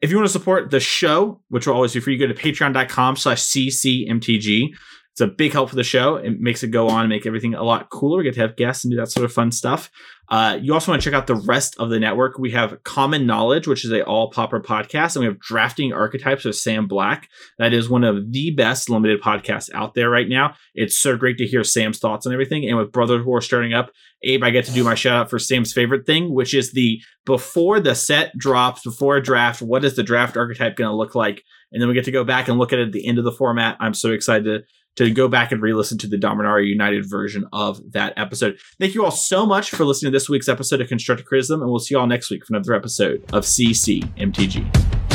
[0.00, 2.34] If you want to support the show, which will always be free, you go to
[2.34, 4.74] patreon.com slash ccmtg.
[5.18, 6.14] It's a big help for the show.
[6.14, 8.18] It makes it go on and make everything a lot cooler.
[8.18, 9.90] We get to have guests and do that sort of fun stuff.
[10.28, 12.38] Uh, you also want to check out the rest of the network.
[12.38, 16.44] We have Common Knowledge, which is a all pauper podcast, and we have Drafting Archetypes
[16.44, 17.28] with Sam Black.
[17.58, 20.54] That is one of the best limited podcasts out there right now.
[20.72, 22.68] It's so great to hear Sam's thoughts on everything.
[22.68, 23.90] And with Brother War starting up,
[24.22, 27.00] Abe, I get to do my shout out for Sam's favorite thing, which is the
[27.26, 31.16] before the set drops, before a draft, what is the draft archetype going to look
[31.16, 31.42] like?
[31.72, 33.24] And then we get to go back and look at it at the end of
[33.24, 33.76] the format.
[33.80, 34.62] I'm so excited to
[34.98, 38.58] to go back and re-listen to the Dominaria United version of that episode.
[38.80, 41.70] Thank you all so much for listening to this week's episode of Constructive Criticism, and
[41.70, 45.07] we'll see you all next week for another episode of CC MTG.